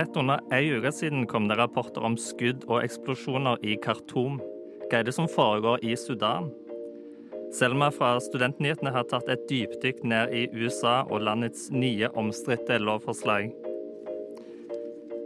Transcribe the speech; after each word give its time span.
rett 0.00 0.16
under 0.16 0.40
ei 0.54 0.70
uke 0.72 0.92
siden 0.92 1.26
kom 1.28 1.48
det 1.48 1.58
rapporter 1.60 2.04
om 2.06 2.16
skudd 2.16 2.64
og 2.70 2.80
eksplosjoner 2.80 3.60
i 3.66 3.76
Khartoum. 3.84 4.38
Hva 4.88 5.00
er 5.00 5.04
det 5.06 5.12
som 5.12 5.28
foregår 5.28 5.84
i 5.84 5.92
Sudan? 5.98 6.48
Selma 7.52 7.90
fra 7.92 8.14
Studentnyhetene 8.22 8.92
har 8.94 9.04
tatt 9.10 9.28
et 9.28 9.42
dypdykk 9.50 10.00
ned 10.08 10.32
i 10.32 10.46
USA 10.54 11.02
og 11.02 11.26
landets 11.26 11.68
nye 11.74 12.08
omstridte 12.16 12.78
lovforslag. 12.80 13.50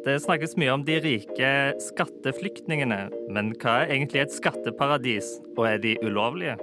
Det 0.04 0.18
snakkes 0.20 0.56
mye 0.60 0.74
om 0.74 0.82
de 0.84 0.98
rike 1.04 1.52
skatteflyktningene, 1.80 3.06
men 3.32 3.54
hva 3.60 3.84
er 3.84 3.94
egentlig 3.94 4.24
et 4.24 4.34
skatteparadis, 4.34 5.36
og 5.54 5.68
er 5.70 5.80
de 5.84 5.94
ulovlige? 6.02 6.58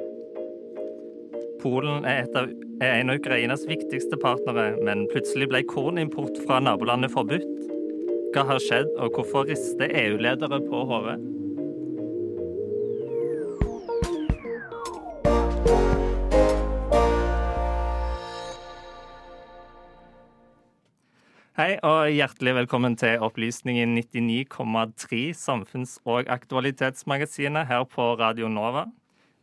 Polen 1.61 2.05
er, 2.09 2.27
av, 2.37 2.51
er 2.81 2.99
en 2.99 3.13
av 3.13 3.21
Ukrainas 3.21 3.63
viktigste 3.69 4.19
partnere, 4.21 4.75
men 4.85 5.07
plutselig 5.13 5.47
ble 5.49 5.63
kornimport 5.69 6.41
fra 6.43 6.59
nabolandet 6.61 7.13
forbudt. 7.13 7.70
Hva 8.31 8.45
har 8.47 8.61
skjedd, 8.63 8.87
og 8.95 9.11
hvorfor 9.11 9.43
rister 9.43 9.89
EU-ledere 9.91 10.61
på 10.63 10.81
hodet? 10.87 11.17
Hei 21.59 21.75
og 21.83 22.07
hjertelig 22.15 22.53
velkommen 22.55 22.95
til 22.95 23.19
Opplysningen 23.19 23.97
99,3 23.99 25.19
samfunns- 25.35 25.97
og 26.07 26.31
aktualitetsmagasinet 26.31 27.67
her 27.67 27.83
på 27.83 28.13
Radio 28.15 28.47
Nova. 28.47 28.85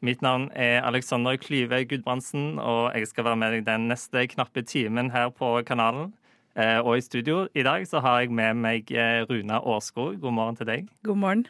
Mitt 0.01 0.25
navn 0.25 0.49
er 0.57 0.81
Alexander 0.81 1.37
Klyve 1.37 1.83
Gudbrandsen, 1.85 2.57
og 2.57 2.97
jeg 2.97 3.13
skal 3.13 3.29
være 3.29 3.37
med 3.37 3.53
deg 3.53 3.69
den 3.69 3.91
neste 3.93 4.25
knappe 4.33 4.65
timen 4.65 5.13
her 5.13 5.29
på 5.29 5.59
kanalen. 5.69 6.15
Eh, 6.59 6.81
og 6.83 6.97
i 6.99 7.05
studio 7.05 7.45
i 7.55 7.63
dag 7.63 7.85
så 7.87 8.01
har 8.03 8.25
jeg 8.25 8.35
med 8.35 8.59
meg 8.59 8.91
eh, 8.91 9.23
Runa 9.29 9.61
Årskog. 9.63 10.17
God 10.19 10.35
morgen 10.35 10.59
til 10.59 10.67
deg. 10.67 10.89
God 11.07 11.21
morgen. 11.23 11.45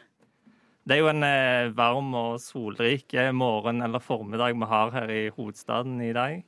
Det 0.85 0.95
er 0.95 1.01
jo 1.01 1.09
en 1.09 1.25
eh, 1.25 1.71
varm 1.73 2.13
og 2.17 2.37
solrik 2.43 3.15
morgen 3.33 3.81
eller 3.85 4.03
formiddag 4.03 4.53
vi 4.53 4.69
har 4.69 4.93
her 4.93 5.13
i 5.13 5.23
hovedstaden 5.33 5.97
i 6.05 6.13
dag. 6.13 6.43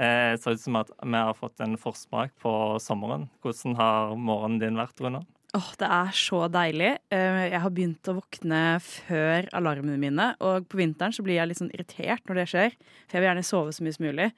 Det 0.00 0.40
ser 0.40 0.56
ut 0.56 0.62
som 0.62 0.78
at 0.80 0.88
vi 0.96 1.12
har 1.12 1.36
fått 1.36 1.60
en 1.60 1.76
forsmak 1.76 2.32
på 2.40 2.52
sommeren. 2.80 3.26
Hvordan 3.44 3.76
har 3.76 4.14
morgenen 4.16 4.62
din 4.62 4.80
vært, 4.80 4.96
Runa? 4.96 5.20
Åh, 5.52 5.72
Det 5.76 5.88
er 5.92 6.14
så 6.16 6.46
deilig. 6.48 6.94
Jeg 7.12 7.60
har 7.60 7.74
begynt 7.74 8.08
å 8.08 8.14
våkne 8.16 8.78
før 8.80 9.50
alarmene 9.52 10.00
mine. 10.00 10.30
Og 10.40 10.64
på 10.72 10.80
vinteren 10.80 11.12
så 11.12 11.26
blir 11.26 11.36
jeg 11.36 11.50
litt 11.50 11.60
sånn 11.60 11.74
irritert 11.74 12.24
når 12.24 12.40
det 12.40 12.46
skjer, 12.48 12.78
for 13.10 13.18
jeg 13.18 13.20
vil 13.20 13.28
gjerne 13.28 13.44
sove 13.50 13.74
så 13.76 13.84
mye 13.84 13.98
som 13.98 14.08
mulig. 14.08 14.30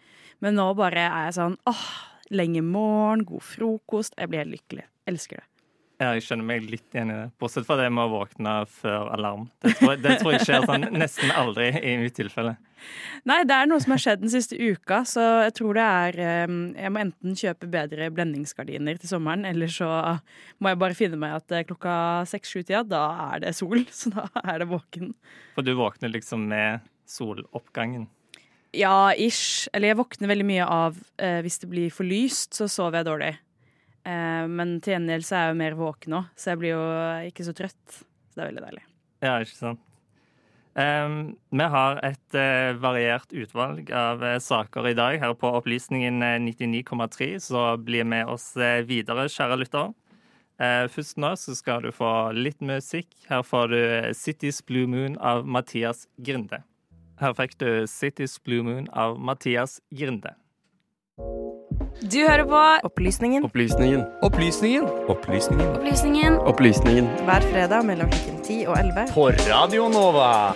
Men 0.43 0.59
nå 0.59 0.67
bare 0.75 1.07
er 1.07 1.29
jeg 1.29 1.39
sånn 1.39 1.55
åh, 1.71 1.87
lenge 2.33 2.65
morgen, 2.67 3.27
god 3.29 3.45
frokost. 3.47 4.19
Jeg 4.19 4.33
blir 4.33 4.45
helt 4.45 4.57
lykkelig. 4.57 4.89
Elsker 5.11 5.43
det. 5.43 5.47
Ja, 6.03 6.17
jeg 6.17 6.25
skjønner 6.27 6.47
meg 6.49 6.65
litt 6.67 6.97
igjen 6.97 7.13
i 7.13 7.15
det. 7.15 7.27
Bortsett 7.39 7.67
fra 7.69 7.77
det 7.79 7.87
med 7.95 8.09
å 8.09 8.11
våkne 8.17 8.53
før 8.71 9.11
alarm. 9.15 9.45
Det 9.63 9.75
tror, 9.79 9.93
det 10.03 10.15
tror 10.19 10.35
jeg 10.35 10.47
skjer 10.49 10.65
sånn 10.67 10.87
nesten 10.99 11.31
aldri 11.39 11.69
i 11.79 11.93
mitt 12.01 12.17
tilfelle. 12.17 12.57
Nei, 13.29 13.37
det 13.47 13.55
er 13.55 13.69
noe 13.71 13.79
som 13.85 13.95
har 13.95 14.03
skjedd 14.03 14.25
den 14.25 14.33
siste 14.33 14.59
uka, 14.59 15.03
så 15.07 15.23
jeg 15.45 15.55
tror 15.61 15.79
det 15.79 15.85
er 15.87 16.19
ehm, 16.25 16.57
Jeg 16.75 16.91
må 16.91 17.03
enten 17.05 17.37
kjøpe 17.39 17.69
bedre 17.71 18.09
blendingsgardiner 18.15 18.99
til 18.99 19.13
sommeren, 19.13 19.47
eller 19.47 19.71
så 19.71 19.91
må 20.59 20.73
jeg 20.73 20.81
bare 20.83 20.99
finne 20.99 21.21
meg 21.23 21.37
at 21.39 21.55
eh, 21.55 21.67
klokka 21.69 21.95
seks-sju-tida, 22.33 22.83
da 22.89 23.05
er 23.29 23.45
det 23.47 23.55
sol. 23.59 23.85
Så 24.01 24.11
da 24.11 24.27
er 24.43 24.65
det 24.65 24.73
våken. 24.73 25.15
For 25.55 25.63
du 25.63 25.77
våkner 25.79 26.11
liksom 26.11 26.49
med 26.51 26.83
soloppgangen? 27.07 28.09
Ja, 28.73 29.13
ish. 29.13 29.69
Eller 29.73 29.93
jeg 29.93 30.01
våkner 30.01 30.31
veldig 30.33 30.49
mye 30.49 30.67
av 30.67 30.97
eh, 31.21 31.41
Hvis 31.45 31.61
det 31.61 31.69
blir 31.73 31.93
for 31.93 32.09
lyst, 32.09 32.57
så 32.57 32.69
sover 32.73 33.01
jeg 33.01 33.11
dårlig. 33.11 33.33
Eh, 34.09 34.45
men 34.49 34.79
til 34.83 34.97
gjengjeld 34.97 35.29
så 35.29 35.37
er 35.37 35.47
jeg 35.47 35.55
jo 35.55 35.61
mer 35.61 35.79
våken 35.79 36.19
òg, 36.19 36.35
så 36.35 36.53
jeg 36.53 36.63
blir 36.63 36.75
jo 36.75 36.85
ikke 37.29 37.47
så 37.47 37.57
trøtt. 37.57 37.83
Så 37.93 38.39
det 38.39 38.45
er 38.45 38.53
veldig 38.53 38.69
deilig. 38.71 38.85
Ja, 39.23 39.39
ikke 39.45 39.59
sant. 39.59 39.89
Um, 40.73 41.35
vi 41.53 41.65
har 41.69 41.99
et 42.01 42.37
uh, 42.39 42.73
variert 42.81 43.35
utvalg 43.37 43.91
av 43.93 44.23
uh, 44.25 44.39
saker 44.41 44.87
i 44.89 44.95
dag 44.97 45.19
her 45.21 45.35
på 45.37 45.51
Opplysningen 45.59 46.25
99,3, 46.47 47.29
så 47.45 47.65
bli 47.77 48.01
med 48.09 48.31
oss 48.33 48.55
uh, 48.57 48.81
videre, 48.89 49.29
kjære 49.29 49.61
lytter. 49.61 49.93
først 50.63 51.17
nå 51.19 51.33
så 51.37 51.55
skal 51.59 51.83
du 51.83 51.91
få 51.91 52.33
litt 52.33 52.61
musikk. 52.61 53.09
Her 53.29 53.43
får 53.43 53.69
du 53.69 53.81
'City's 54.15 54.63
Blue 54.65 54.87
Moon' 54.87 55.19
av 55.19 55.45
Mathias 55.45 56.07
Grinde. 56.17 56.63
Her 57.21 57.35
fikk 57.37 57.59
du 57.61 57.85
'City's 57.87 58.39
Blue 58.45 58.63
Moon' 58.63 58.89
av 58.93 59.19
Mathias 59.21 59.81
Grinde. 59.93 60.35
Du 62.01 62.19
hører 62.25 62.45
på 62.49 62.61
Opplysningen. 62.89 63.45
Opplysningen. 63.45 64.05
Opplysningen. 64.23 64.85
Opplysningen. 65.13 65.69
Opplysningen. 65.77 66.39
Opplysningen. 66.41 67.11
Hver 67.29 67.45
fredag 67.53 67.85
mellom 67.85 68.09
klokken 68.11 68.39
10 68.43 68.67
og 68.67 68.79
11. 68.79 69.13
På 69.13 69.29
Radio 69.47 69.89
Nova. 69.93 70.53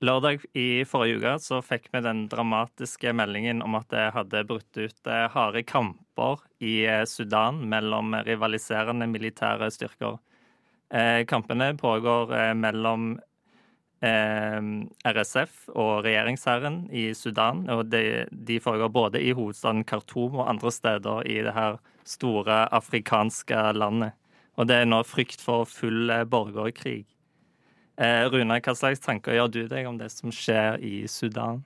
Lørdag 0.00 0.42
i 0.56 0.84
forrige 0.88 1.20
uke 1.20 1.36
så 1.40 1.60
fikk 1.64 1.88
vi 1.92 2.02
den 2.04 2.26
dramatiske 2.32 3.12
meldingen 3.16 3.62
om 3.64 3.76
at 3.78 3.88
det 3.92 4.10
hadde 4.16 4.44
brutt 4.48 4.76
ut 4.76 5.08
eh, 5.08 5.28
harde 5.32 5.62
kamper 5.68 6.42
i 6.60 6.84
eh, 6.84 7.04
Sudan 7.08 7.62
mellom 7.68 8.16
rivaliserende 8.26 9.08
militære 9.08 9.70
styrker. 9.72 10.18
Eh, 10.90 11.24
kampene 11.26 11.74
pågår 11.76 12.54
mellom 12.54 13.16
RSF 15.06 15.70
og 15.72 16.04
regjeringsherren 16.04 16.82
i 16.94 17.08
Sudan. 17.16 17.64
Og 17.72 17.88
de, 17.90 18.26
de, 18.30 18.58
foregår 18.62 18.92
både 18.92 19.22
i 19.24 19.32
hovedstaden 19.34 19.86
Khartoum 19.88 20.36
og 20.36 20.50
andre 20.52 20.70
steder 20.70 21.26
i 21.26 21.40
det 21.42 21.54
her 21.56 21.78
store 22.06 22.66
afrikanske 22.76 23.56
landet. 23.74 24.12
Og 24.60 24.68
det 24.68 24.76
er 24.82 24.86
nå 24.86 25.00
frykt 25.02 25.42
for 25.42 25.64
full 25.66 26.12
borgerkrig. 26.28 27.06
Eh, 27.96 28.28
Runa, 28.28 28.60
hva 28.60 28.76
slags 28.76 29.02
tanker 29.02 29.34
gjør 29.34 29.50
du 29.50 29.62
deg 29.72 29.88
om 29.88 29.98
det 29.98 30.12
som 30.12 30.30
skjer 30.30 30.78
i 30.84 31.08
Sudan? 31.10 31.64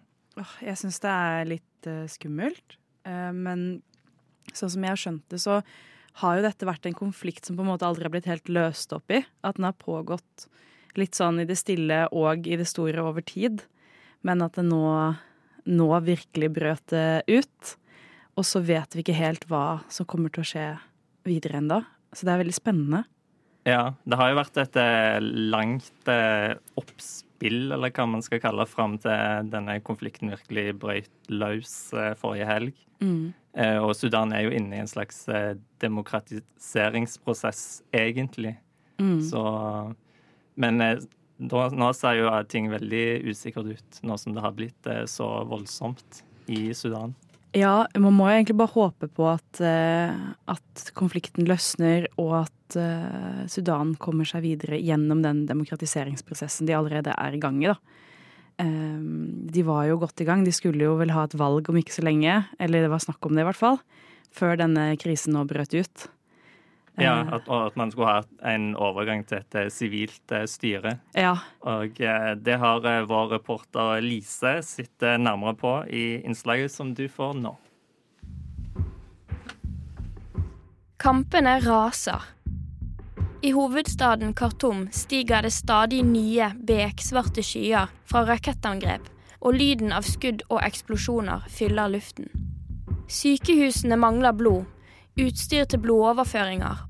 Jeg 0.62 0.78
syns 0.80 1.02
det 1.02 1.10
er 1.10 1.50
litt 1.50 1.92
skummelt. 2.14 2.78
Men 3.04 3.82
sånn 4.54 4.72
som 4.72 4.84
jeg 4.84 4.94
har 4.94 5.00
skjønt 5.00 5.24
det, 5.32 5.40
så 5.42 5.60
har 6.18 6.36
jo 6.36 6.44
dette 6.44 6.66
vært 6.68 6.88
en 6.88 6.96
konflikt 6.96 7.46
som 7.46 7.56
på 7.56 7.64
en 7.64 7.70
måte 7.70 7.86
aldri 7.86 8.06
har 8.06 8.12
blitt 8.14 8.28
helt 8.30 8.50
løst 8.50 8.92
opp 8.96 9.12
i. 9.14 9.22
At 9.46 9.58
den 9.58 9.68
har 9.68 9.78
pågått 9.78 10.48
litt 10.98 11.14
sånn 11.16 11.40
i 11.40 11.46
det 11.48 11.58
stille 11.60 12.06
og 12.16 12.48
i 12.50 12.58
det 12.58 12.66
store 12.68 13.04
over 13.06 13.24
tid. 13.24 13.62
Men 14.26 14.42
at 14.44 14.58
det 14.58 14.66
nå, 14.66 14.82
nå 15.70 15.90
virkelig 16.04 16.50
brøt 16.56 16.92
det 16.92 17.22
ut. 17.30 17.76
Og 18.36 18.46
så 18.46 18.62
vet 18.64 18.94
vi 18.96 19.04
ikke 19.04 19.16
helt 19.16 19.46
hva 19.50 19.80
som 19.92 20.08
kommer 20.08 20.32
til 20.34 20.44
å 20.44 20.50
skje 20.50 20.66
videre 21.28 21.60
ennå. 21.60 21.80
Så 22.12 22.26
det 22.26 22.34
er 22.34 22.42
veldig 22.42 22.56
spennende. 22.56 23.04
Ja, 23.68 23.92
det 24.08 24.16
har 24.16 24.30
jo 24.30 24.38
vært 24.38 24.56
et 24.60 24.76
eh, 24.80 25.18
langt 25.52 26.08
eh, 26.08 26.54
oppspill, 26.80 27.74
eller 27.74 27.92
hva 27.92 28.06
man 28.08 28.24
skal 28.24 28.40
kalle 28.40 28.64
det, 28.64 28.72
fram 28.72 28.96
til 29.02 29.50
denne 29.52 29.76
konflikten 29.84 30.32
virkelig 30.32 30.78
brøyt 30.80 31.32
løs 31.32 31.74
eh, 31.92 32.14
forrige 32.20 32.48
helg. 32.48 32.86
Mm. 33.00 33.32
Og 33.82 33.96
Sudan 33.96 34.30
er 34.36 34.44
jo 34.44 34.52
inne 34.54 34.76
i 34.76 34.80
en 34.84 34.86
slags 34.86 35.24
demokratiseringsprosess, 35.82 37.80
egentlig. 37.96 38.52
Mm. 39.00 39.16
Så 39.26 39.40
Men 40.60 40.78
nå 41.40 41.88
ser 41.96 42.20
jo 42.20 42.30
ting 42.46 42.68
veldig 42.70 43.24
usikkert 43.26 43.72
ut, 43.72 43.98
nå 44.06 44.18
som 44.22 44.36
det 44.36 44.44
har 44.44 44.54
blitt 44.54 44.90
så 45.10 45.26
voldsomt 45.50 46.20
i 46.46 46.68
Sudan. 46.78 47.16
Ja, 47.56 47.88
man 47.98 48.14
må 48.14 48.28
egentlig 48.30 48.54
bare 48.60 48.70
håpe 48.76 49.08
på 49.10 49.24
at, 49.26 49.58
at 49.60 50.82
konflikten 50.94 51.48
løsner, 51.48 52.06
og 52.20 52.44
at 52.44 52.76
uh, 52.78 53.40
Sudan 53.50 53.96
kommer 53.98 54.28
seg 54.28 54.44
videre 54.44 54.78
gjennom 54.78 55.24
den 55.24 55.42
demokratiseringsprosessen 55.48 56.68
de 56.68 56.76
allerede 56.78 57.16
er 57.16 57.34
i 57.34 57.40
gang 57.42 57.58
i. 57.64 57.72
da. 57.72 57.74
Um, 58.60 59.48
de 59.48 59.64
var 59.64 59.86
jo 59.88 59.98
godt 60.02 60.20
i 60.20 60.28
gang. 60.28 60.44
De 60.44 60.52
skulle 60.52 60.84
jo 60.84 60.94
vel 61.00 61.10
ha 61.14 61.24
et 61.26 61.36
valg 61.38 61.68
om 61.72 61.78
ikke 61.80 61.96
så 61.96 62.04
lenge, 62.04 62.42
eller 62.60 62.84
det 62.84 62.92
var 62.92 63.02
snakk 63.02 63.24
om 63.26 63.34
det 63.34 63.44
i 63.44 63.48
hvert 63.48 63.60
fall, 63.60 63.80
før 64.36 64.58
denne 64.60 64.92
krisen 65.00 65.34
nå 65.34 65.46
brøt 65.48 65.74
ut. 65.74 66.08
Ja, 67.00 67.20
eh. 67.20 67.32
at, 67.36 67.48
og 67.48 67.70
at 67.70 67.78
man 67.80 67.92
skulle 67.92 68.12
ha 68.18 68.52
en 68.54 68.74
overgang 68.76 69.24
til 69.28 69.42
et 69.42 69.72
sivilt 69.72 70.34
styre. 70.50 70.98
Ja. 71.16 71.36
Og 71.66 71.96
det 71.96 72.58
har 72.62 72.86
vår 73.08 73.34
reporter 73.36 74.00
Lise 74.04 74.58
sett 74.66 75.00
nærmere 75.00 75.56
på 75.58 75.74
i 75.88 76.04
innslaget 76.20 76.72
som 76.72 76.94
du 76.94 77.06
får 77.08 77.34
nå. 77.40 77.56
Kampene 81.00 81.56
raser. 81.64 82.20
I 83.42 83.50
hovedstaden 83.56 84.34
Khartoum 84.34 84.88
stiger 84.92 85.42
det 85.42 85.50
stadig 85.50 86.02
nye 86.04 86.50
beksvarte 86.68 87.40
skyer 87.40 87.88
fra 88.04 88.26
rakettangrep, 88.28 89.06
og 89.40 89.56
lyden 89.56 89.94
av 89.96 90.04
skudd 90.04 90.42
og 90.50 90.60
eksplosjoner 90.60 91.46
fyller 91.48 91.88
luften. 91.88 92.28
Sykehusene 93.08 93.96
mangler 93.96 94.36
blod, 94.36 94.68
utstyr 95.16 95.64
til 95.64 95.80
blodoverføringer, 95.80 96.84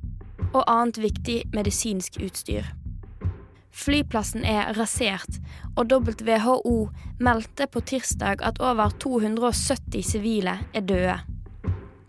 og 0.52 0.64
annet 0.67 0.99
viktig 0.99 1.43
medisinsk 1.55 2.20
utstyr. 2.20 2.69
Flyplassen 3.70 4.44
er 4.44 4.75
rasert, 4.76 5.38
og 5.79 5.93
WHO 5.93 6.91
meldte 7.23 7.69
på 7.70 7.82
tirsdag 7.87 8.43
at 8.43 8.58
over 8.61 8.91
270 9.00 10.02
sivile 10.05 10.58
er 10.75 10.85
døde. 10.85 11.20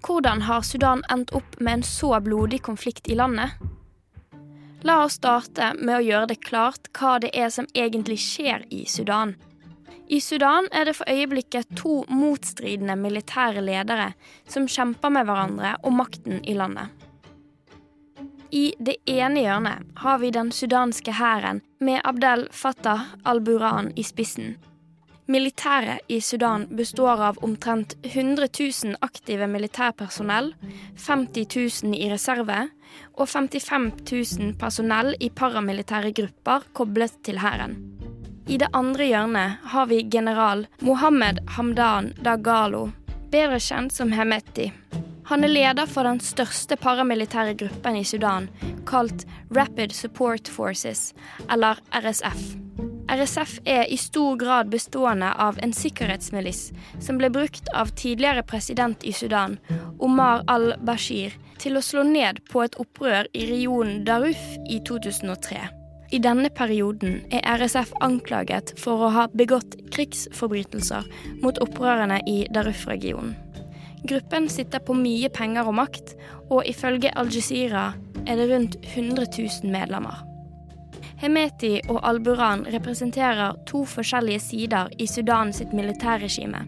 Hvordan 0.02 0.42
har 0.48 0.66
Sudan 0.66 1.04
endt 1.14 1.34
opp 1.38 1.60
med 1.60 1.80
en 1.80 1.86
så 1.86 2.16
blodig 2.20 2.64
konflikt 2.66 3.08
i 3.08 3.16
landet? 3.16 3.54
La 4.82 5.04
oss 5.06 5.20
starte 5.20 5.76
med 5.78 6.00
å 6.00 6.02
gjøre 6.02 6.32
det 6.32 6.40
klart 6.42 6.90
hva 6.98 7.20
det 7.22 7.30
er 7.38 7.52
som 7.54 7.70
egentlig 7.78 8.18
skjer 8.24 8.66
i 8.74 8.82
Sudan. 8.90 9.36
I 10.10 10.18
Sudan 10.20 10.66
er 10.74 10.90
det 10.90 10.98
for 10.98 11.08
øyeblikket 11.08 11.70
to 11.78 12.02
motstridende 12.10 12.98
militære 13.00 13.62
ledere 13.64 14.10
som 14.50 14.66
kjemper 14.68 15.14
med 15.14 15.30
hverandre 15.30 15.76
om 15.88 16.02
makten 16.02 16.42
i 16.42 16.58
landet. 16.58 16.90
I 18.52 18.74
det 18.80 18.98
ene 19.08 19.46
hjørnet 19.46 19.86
har 20.04 20.18
vi 20.20 20.30
den 20.36 20.50
sudanske 20.52 21.14
hæren 21.16 21.62
med 21.80 22.02
Abdel 22.04 22.50
Fattah 22.52 23.14
al-Buran 23.24 23.94
i 23.96 24.04
spissen. 24.04 24.58
Militæret 25.32 26.04
i 26.12 26.18
Sudan 26.20 26.66
består 26.76 27.22
av 27.30 27.38
omtrent 27.46 27.96
100 28.04 28.50
000 28.60 28.98
aktive 29.08 29.48
militærpersonell, 29.48 30.52
50 31.00 31.84
000 31.86 31.96
i 31.96 32.10
reserve 32.12 32.58
og 33.14 33.30
55 33.30 33.88
000 34.12 34.54
personell 34.60 35.14
i 35.24 35.30
paramilitære 35.32 36.12
grupper 36.18 36.68
koblet 36.74 37.16
til 37.24 37.40
hæren. 37.40 37.78
I 38.52 38.58
det 38.60 38.68
andre 38.76 39.08
hjørnet 39.08 39.64
har 39.72 39.88
vi 39.88 40.02
general 40.12 40.66
Mohammed 40.82 41.40
Hamdan 41.56 42.12
Dagalo, 42.20 42.90
bedre 43.32 43.64
kjent 43.64 43.96
som 43.96 44.12
Hemeti. 44.12 44.74
Han 45.32 45.46
er 45.48 45.48
leder 45.48 45.88
for 45.88 46.04
den 46.04 46.18
største 46.20 46.76
paramilitære 46.76 47.54
gruppen 47.56 47.96
i 47.96 48.04
Sudan, 48.04 48.50
kalt 48.84 49.22
Rapid 49.56 49.94
Support 49.96 50.50
Forces, 50.52 51.14
eller 51.48 51.80
RSF. 51.96 52.42
RSF 53.08 53.54
er 53.66 53.86
i 53.88 53.96
stor 53.96 54.36
grad 54.36 54.68
bestående 54.74 55.30
av 55.32 55.56
en 55.64 55.72
sikkerhetsmilis 55.72 56.74
som 57.00 57.16
ble 57.22 57.30
brukt 57.32 57.72
av 57.72 57.94
tidligere 57.96 58.44
president 58.44 59.06
i 59.08 59.14
Sudan, 59.16 59.56
Omar 60.04 60.44
al-Bashir, 60.52 61.38
til 61.64 61.80
å 61.80 61.84
slå 61.86 62.04
ned 62.10 62.42
på 62.52 62.66
et 62.66 62.76
opprør 62.84 63.30
i 63.32 63.46
regionen 63.54 64.04
Daruf 64.04 64.42
i 64.68 64.82
2003. 64.84 65.62
I 66.12 66.20
denne 66.20 66.52
perioden 66.52 67.22
er 67.32 67.48
RSF 67.56 67.96
anklaget 68.04 68.76
for 68.84 69.08
å 69.08 69.14
ha 69.16 69.26
begått 69.32 69.80
krigsforbrytelser 69.96 71.08
mot 71.40 71.64
opprørerne 71.64 72.20
i 72.28 72.42
Daruf-regionen. 72.52 73.51
Gruppen 74.08 74.50
sitter 74.50 74.82
på 74.82 74.96
mye 74.98 75.30
penger 75.30 75.68
og 75.70 75.78
makt, 75.78 76.16
og 76.50 76.66
ifølge 76.66 77.14
Al-Jazeera 77.18 77.92
er 78.26 78.40
det 78.40 78.50
rundt 78.50 78.78
100 78.82 79.28
000 79.38 79.72
medlemmer. 79.72 80.24
Hemeti 81.22 81.76
og 81.86 82.00
Al-Buran 82.08 82.66
representerer 82.74 83.54
to 83.70 83.84
forskjellige 83.86 84.42
sider 84.42 84.90
i 84.98 85.06
Sudan 85.06 85.54
sitt 85.54 85.74
militærregime, 85.78 86.64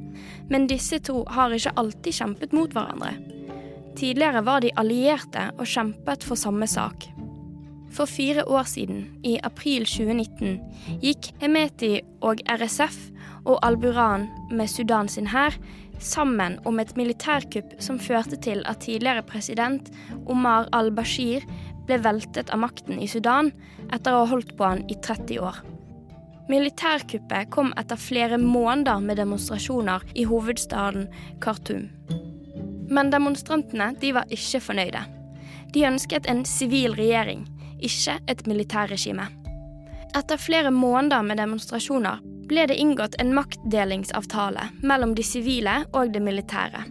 men 0.50 0.68
disse 0.70 1.00
to 1.02 1.24
har 1.34 1.56
ikke 1.56 1.74
alltid 1.82 2.20
kjempet 2.20 2.54
mot 2.54 2.74
hverandre. 2.76 3.16
Tidligere 3.98 4.46
var 4.46 4.62
de 4.62 4.70
allierte 4.78 5.50
og 5.58 5.66
kjempet 5.70 6.26
for 6.26 6.38
samme 6.38 6.70
sak. 6.70 7.10
For 7.94 8.10
fire 8.10 8.46
år 8.50 8.64
siden, 8.70 9.06
i 9.24 9.40
april 9.44 9.86
2019, 9.86 10.62
gikk 11.02 11.30
Hemeti 11.42 12.00
og 12.22 12.42
RSF 12.50 12.98
og 13.46 13.60
Al-Buran 13.66 14.28
med 14.52 14.70
Sudan 14.70 15.10
sin 15.10 15.30
hær 15.30 15.58
sammen 16.06 16.60
om 16.70 16.80
et 16.82 16.96
militærkupp 17.00 17.76
som 17.84 18.00
førte 18.02 18.38
til 18.44 18.64
at 18.70 18.84
tidligere 18.86 19.26
president 19.28 19.90
Omar 20.30 20.70
al-Bashir 20.76 21.46
ble 21.88 22.00
veltet 22.04 22.52
av 22.54 22.62
makten 22.64 23.02
i 23.02 23.10
Sudan 23.12 23.52
etter 23.92 24.14
å 24.14 24.24
ha 24.24 24.32
holdt 24.32 24.56
på 24.58 24.68
han 24.68 24.84
i 24.92 24.98
30 25.00 25.40
år. 25.44 25.62
Militærkuppet 26.52 27.50
kom 27.56 27.72
etter 27.80 28.00
flere 28.00 28.38
måneder 28.38 29.00
med 29.04 29.20
demonstrasjoner 29.22 30.04
i 30.20 30.26
hovedstaden 30.28 31.08
Khartoum. 31.44 31.88
Men 32.92 33.12
demonstrantene 33.14 33.94
de 34.02 34.12
var 34.16 34.28
ikke 34.32 34.60
fornøyde. 34.64 35.06
De 35.74 35.88
ønsket 35.88 36.28
en 36.30 36.44
sivil 36.46 36.94
regjering 37.00 37.48
ikke 37.84 38.20
et 38.32 38.44
militærregime. 38.48 39.30
Etter 40.15 40.38
flere 40.38 40.71
måneder 40.71 41.24
med 41.25 41.39
demonstrasjoner 41.42 42.21
ble 42.50 42.65
det 42.69 42.77
inngått 42.77 43.15
en 43.21 43.33
maktdelingsavtale 43.33 44.68
mellom 44.83 45.15
de 45.18 45.24
sivile 45.25 45.80
og 45.92 46.12
det 46.13 46.21
militære. 46.21 46.83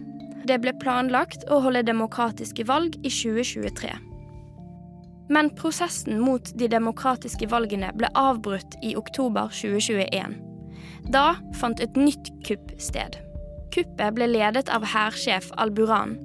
Det 0.43 0.57
ble 0.59 0.73
planlagt 0.81 1.45
å 1.47 1.61
holde 1.63 1.85
demokratiske 1.87 2.65
valg 2.67 2.97
i 2.99 3.11
2023. 3.11 3.93
Men 5.31 5.53
prosessen 5.55 6.19
mot 6.19 6.51
de 6.59 6.67
demokratiske 6.67 7.47
valgene 7.47 7.93
ble 7.95 8.09
avbrutt 8.19 8.75
i 8.83 8.91
oktober 8.99 9.53
2021. 9.55 10.35
Da 11.15 11.37
fant 11.55 11.79
et 11.79 11.95
nytt 11.95 12.27
kupp 12.47 12.75
sted. 12.81 13.15
Kuppet 13.73 14.19
ble 14.19 14.27
ledet 14.29 14.67
av 14.69 14.83
hærsjef 14.85 15.47
Al-Buran, 15.57 16.17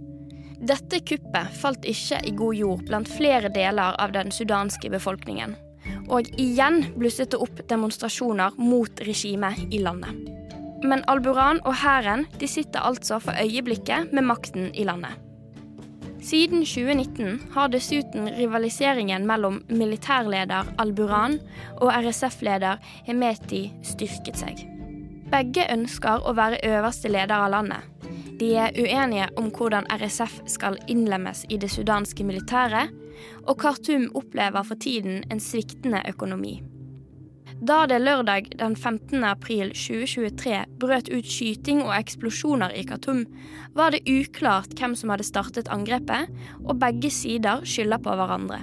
dette 0.58 0.98
kuppet 1.06 1.54
falt 1.60 1.84
ikke 1.86 2.18
i 2.26 2.32
god 2.34 2.56
jord 2.58 2.80
blant 2.88 3.08
flere 3.08 3.50
deler 3.54 3.94
av 4.02 4.10
den 4.16 4.32
sudanske 4.34 4.90
befolkningen. 4.90 5.54
Og 6.08 6.28
igjen 6.40 6.82
blusset 6.96 7.32
det 7.34 7.40
opp 7.44 7.62
demonstrasjoner 7.68 8.56
mot 8.58 9.00
regimet 9.04 9.60
i 9.74 9.82
landet. 9.84 10.28
Men 10.84 11.02
Al-Buran 11.10 11.60
og 11.66 11.74
hæren 11.82 12.26
sitter 12.40 12.80
altså 12.86 13.18
for 13.18 13.34
øyeblikket 13.36 14.12
med 14.12 14.24
makten 14.24 14.70
i 14.74 14.84
landet. 14.86 15.18
Siden 16.22 16.64
2019 16.64 17.50
har 17.54 17.68
dessuten 17.70 18.28
rivaliseringen 18.38 19.26
mellom 19.26 19.60
militærleder 19.70 20.74
Al-Buran 20.78 21.38
og 21.76 21.92
RSF-leder 21.94 22.82
Hemeti 23.06 23.68
styrket 23.86 24.40
seg. 24.40 24.64
Begge 25.30 25.66
ønsker 25.70 26.24
å 26.26 26.34
være 26.34 26.58
øverste 26.66 27.10
leder 27.12 27.36
av 27.36 27.52
landet, 27.52 27.84
de 28.38 28.52
er 28.54 28.76
uenige 28.78 29.28
om 29.36 29.50
hvordan 29.50 29.86
RSF 29.90 30.40
skal 30.46 30.78
innlemmes 30.88 31.44
i 31.50 31.58
det 31.58 31.70
sudanske 31.72 32.24
militæret, 32.24 32.92
og 33.46 33.58
Khartoum 33.58 34.08
opplever 34.14 34.62
for 34.62 34.78
tiden 34.78 35.24
en 35.32 35.40
sviktende 35.42 36.04
økonomi. 36.08 36.60
Da 37.58 37.86
det 37.90 37.98
lørdag 38.04 38.52
den 38.60 38.76
15. 38.76 39.24
april 39.24 39.72
2023 39.74 40.64
brøt 40.78 41.08
ut 41.10 41.26
skyting 41.26 41.82
og 41.82 41.96
eksplosjoner 41.96 42.70
i 42.70 42.84
Khartoum, 42.86 43.24
var 43.74 43.90
det 43.90 44.04
uklart 44.06 44.78
hvem 44.78 44.94
som 44.94 45.10
hadde 45.10 45.26
startet 45.26 45.70
angrepet, 45.74 46.30
og 46.64 46.78
begge 46.78 47.10
sider 47.10 47.64
skylder 47.66 47.98
på 48.04 48.14
hverandre. 48.14 48.62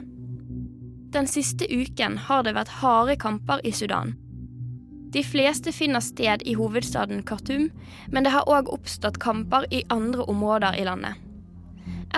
Den 1.11 1.27
siste 1.27 1.67
uken 1.67 2.17
har 2.27 2.43
det 2.47 2.55
vært 2.55 2.77
harde 2.79 3.17
kamper 3.19 3.59
i 3.67 3.71
Sudan. 3.75 4.15
De 5.15 5.23
fleste 5.23 5.71
finner 5.71 6.03
sted 6.03 6.41
i 6.43 6.57
hovedstaden 6.59 7.21
Khartoum, 7.23 7.69
men 8.11 8.25
det 8.25 8.33
har 8.33 8.49
òg 8.51 8.67
oppstått 8.73 9.21
kamper 9.23 9.63
i 9.71 9.85
andre 9.93 10.25
områder 10.27 10.75
i 10.75 10.83
landet. 10.83 11.15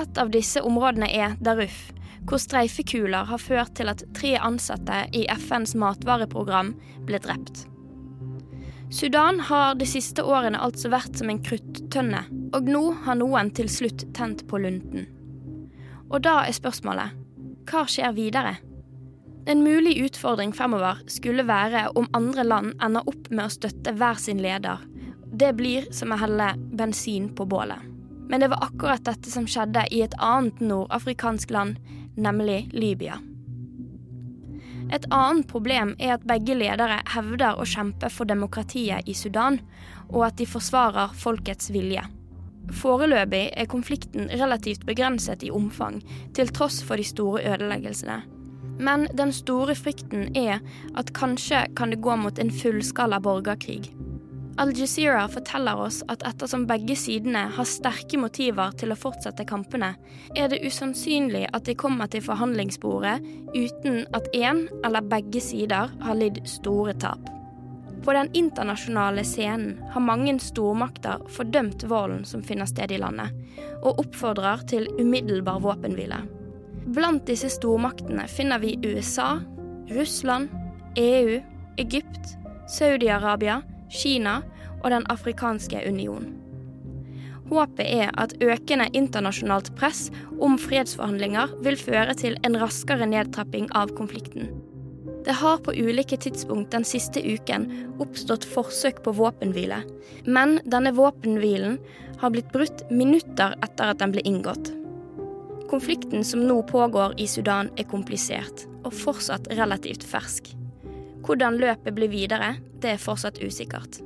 Et 0.02 0.18
av 0.18 0.32
disse 0.34 0.64
områdene 0.66 1.10
er 1.14 1.36
Daruf, 1.46 1.92
hvor 2.26 2.42
streifekuler 2.42 3.30
har 3.30 3.42
ført 3.42 3.76
til 3.78 3.94
at 3.94 4.02
tre 4.18 4.34
ansatte 4.42 5.04
i 5.14 5.28
FNs 5.30 5.76
matvareprogram 5.78 6.74
ble 7.06 7.22
drept. 7.22 7.68
Sudan 8.90 9.44
har 9.46 9.78
de 9.78 9.86
siste 9.86 10.26
årene 10.26 10.58
altså 10.58 10.90
vært 10.90 11.22
som 11.22 11.30
en 11.30 11.44
kruttønne, 11.44 12.24
og 12.58 12.66
nå 12.66 12.84
har 13.06 13.22
noen 13.22 13.54
til 13.54 13.70
slutt 13.70 14.08
tent 14.18 14.48
på 14.50 14.58
lunten. 14.64 15.06
Og 16.10 16.24
da 16.26 16.40
er 16.48 16.58
spørsmålet 16.58 17.14
hva 17.68 17.86
skjer 17.86 18.18
videre? 18.18 18.58
En 19.48 19.64
mulig 19.64 19.98
utfordring 19.98 20.52
fremover 20.54 20.98
skulle 21.08 21.46
være 21.48 21.86
om 21.96 22.10
andre 22.14 22.44
land 22.44 22.74
ender 22.84 23.06
opp 23.08 23.30
med 23.30 23.46
å 23.46 23.54
støtte 23.54 23.94
hver 23.96 24.20
sin 24.20 24.42
leder. 24.44 24.82
Det 25.32 25.54
blir 25.56 25.88
som 25.96 26.12
å 26.12 26.18
helle 26.20 26.50
bensin 26.76 27.30
på 27.36 27.46
bålet. 27.48 27.80
Men 28.28 28.44
det 28.44 28.50
var 28.52 28.66
akkurat 28.68 29.06
dette 29.08 29.32
som 29.32 29.48
skjedde 29.48 29.86
i 29.96 30.02
et 30.04 30.18
annet 30.20 30.60
nordafrikansk 30.60 31.56
land, 31.56 31.80
nemlig 32.20 32.66
Libya. 32.76 33.22
Et 34.92 35.08
annet 35.16 35.48
problem 35.48 35.96
er 35.96 36.18
at 36.18 36.28
begge 36.28 36.60
ledere 36.60 37.00
hevder 37.16 37.56
å 37.56 37.64
kjempe 37.64 38.12
for 38.12 38.28
demokratiet 38.28 39.08
i 39.08 39.16
Sudan, 39.16 39.62
og 40.12 40.28
at 40.28 40.42
de 40.44 40.48
forsvarer 40.48 41.16
folkets 41.16 41.72
vilje. 41.72 42.04
Foreløpig 42.84 43.46
er 43.56 43.72
konflikten 43.72 44.28
relativt 44.28 44.84
begrenset 44.88 45.48
i 45.48 45.56
omfang, 45.56 46.02
til 46.36 46.52
tross 46.52 46.84
for 46.84 47.00
de 47.00 47.08
store 47.08 47.48
ødeleggelsene. 47.48 48.26
Men 48.80 49.08
den 49.18 49.34
store 49.34 49.76
frykten 49.76 50.30
er 50.38 50.60
at 50.98 51.14
kanskje 51.18 51.66
kan 51.78 51.94
det 51.94 52.02
gå 52.06 52.16
mot 52.20 52.40
en 52.40 52.54
fullskala 52.54 53.20
borgerkrig. 53.24 53.90
Al-Jazeera 54.58 55.28
forteller 55.30 55.78
oss 55.78 56.00
at 56.10 56.24
ettersom 56.26 56.64
begge 56.70 56.96
sidene 56.98 57.44
har 57.54 57.68
sterke 57.70 58.18
motiver 58.18 58.74
til 58.82 58.90
å 58.90 58.98
fortsette 58.98 59.46
kampene, 59.46 59.92
er 60.34 60.50
det 60.50 60.64
usannsynlig 60.66 61.44
at 61.54 61.68
de 61.70 61.76
kommer 61.78 62.10
til 62.10 62.26
forhandlingsbordet 62.26 63.20
uten 63.54 64.06
at 64.18 64.30
én 64.34 64.66
eller 64.82 65.06
begge 65.06 65.44
sider 65.46 65.94
har 66.02 66.18
lidd 66.18 66.42
store 66.50 66.98
tap. 66.98 67.22
På 68.02 68.16
den 68.16 68.32
internasjonale 68.34 69.22
scenen 69.28 69.78
har 69.94 70.02
mange 70.02 70.34
stormakter 70.42 71.22
fordømt 71.36 71.86
volden 71.92 72.26
som 72.26 72.42
finner 72.42 72.70
sted 72.70 72.94
i 72.96 73.02
landet, 73.02 73.34
og 73.84 74.02
oppfordrer 74.06 74.66
til 74.72 74.90
umiddelbar 74.98 75.62
våpenhvile. 75.62 76.24
Blant 76.88 77.26
disse 77.28 77.50
stormaktene 77.52 78.28
finner 78.32 78.60
vi 78.64 78.78
USA, 78.84 79.42
Russland, 79.92 80.50
EU, 80.96 81.42
Egypt, 81.78 82.38
Saudi-Arabia, 82.72 83.62
Kina 83.90 84.42
og 84.84 84.90
Den 84.92 85.04
afrikanske 85.12 85.82
union. 85.88 86.30
Håpet 87.50 87.88
er 87.88 88.12
at 88.20 88.36
økende 88.44 88.88
internasjonalt 88.96 89.74
press 89.80 90.08
om 90.44 90.58
fredsforhandlinger 90.60 91.54
vil 91.64 91.80
føre 91.80 92.16
til 92.20 92.40
en 92.48 92.58
raskere 92.60 93.08
nedtrapping 93.08 93.70
av 93.76 93.92
konflikten. 94.00 94.50
Det 95.28 95.36
har 95.42 95.60
på 95.60 95.76
ulike 95.76 96.16
tidspunkt 96.24 96.72
den 96.72 96.88
siste 96.88 97.20
uken 97.20 97.68
oppstått 98.00 98.48
forsøk 98.48 99.04
på 99.04 99.16
våpenhvile, 99.20 99.84
men 100.24 100.60
denne 100.64 100.96
våpenhvilen 100.96 101.80
har 102.24 102.32
blitt 102.32 102.52
brutt 102.56 102.86
minutter 102.92 103.56
etter 103.60 103.92
at 103.92 104.00
den 104.00 104.16
ble 104.16 104.24
inngått. 104.24 104.72
Konflikten 105.68 106.24
som 106.24 106.46
nå 106.48 106.62
pågår 106.64 107.18
i 107.20 107.28
Sudan 107.28 107.68
er 107.76 107.88
komplisert 107.92 108.64
og 108.88 108.94
fortsatt 108.96 109.50
relativt 109.58 110.06
fersk. 110.08 110.54
Hvordan 111.28 111.60
løpet 111.60 111.96
blir 111.96 112.08
videre, 112.08 112.54
det 112.80 112.94
er 112.94 113.02
fortsatt 113.04 113.42
usikkert. 113.44 114.00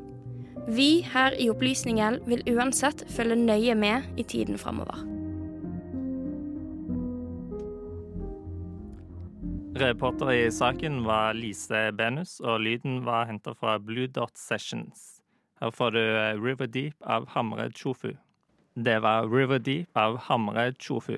Vi 0.67 1.03
her 1.13 1.35
i 1.37 1.51
Opplysningen 1.53 2.19
vil 2.25 2.41
uansett 2.49 3.05
følge 3.13 3.37
nøye 3.37 3.75
med 3.77 4.09
i 4.17 4.25
tiden 4.25 4.57
framover. 4.57 5.05
Reporter 9.81 10.33
i 10.33 10.51
saken 10.51 11.03
var 11.05 11.33
Lise 11.33 11.91
Benus, 11.97 12.39
og 12.39 12.59
lyden 12.61 13.03
var 13.05 13.29
henta 13.29 13.53
fra 13.53 13.77
Blue 13.77 14.07
Dot 14.07 14.37
Sessions. 14.37 15.21
Her 15.61 15.69
får 15.69 15.93
du 15.93 16.03
River 16.41 16.65
Deep 16.65 16.95
av 17.01 17.29
Hamre 17.35 17.69
Chofu. 17.71 18.15
Det 18.75 19.01
var 19.01 19.29
River 19.29 19.59
Deep 19.59 19.97
av 19.97 20.17
Hamre 20.17 20.73
Chofu. 20.79 21.17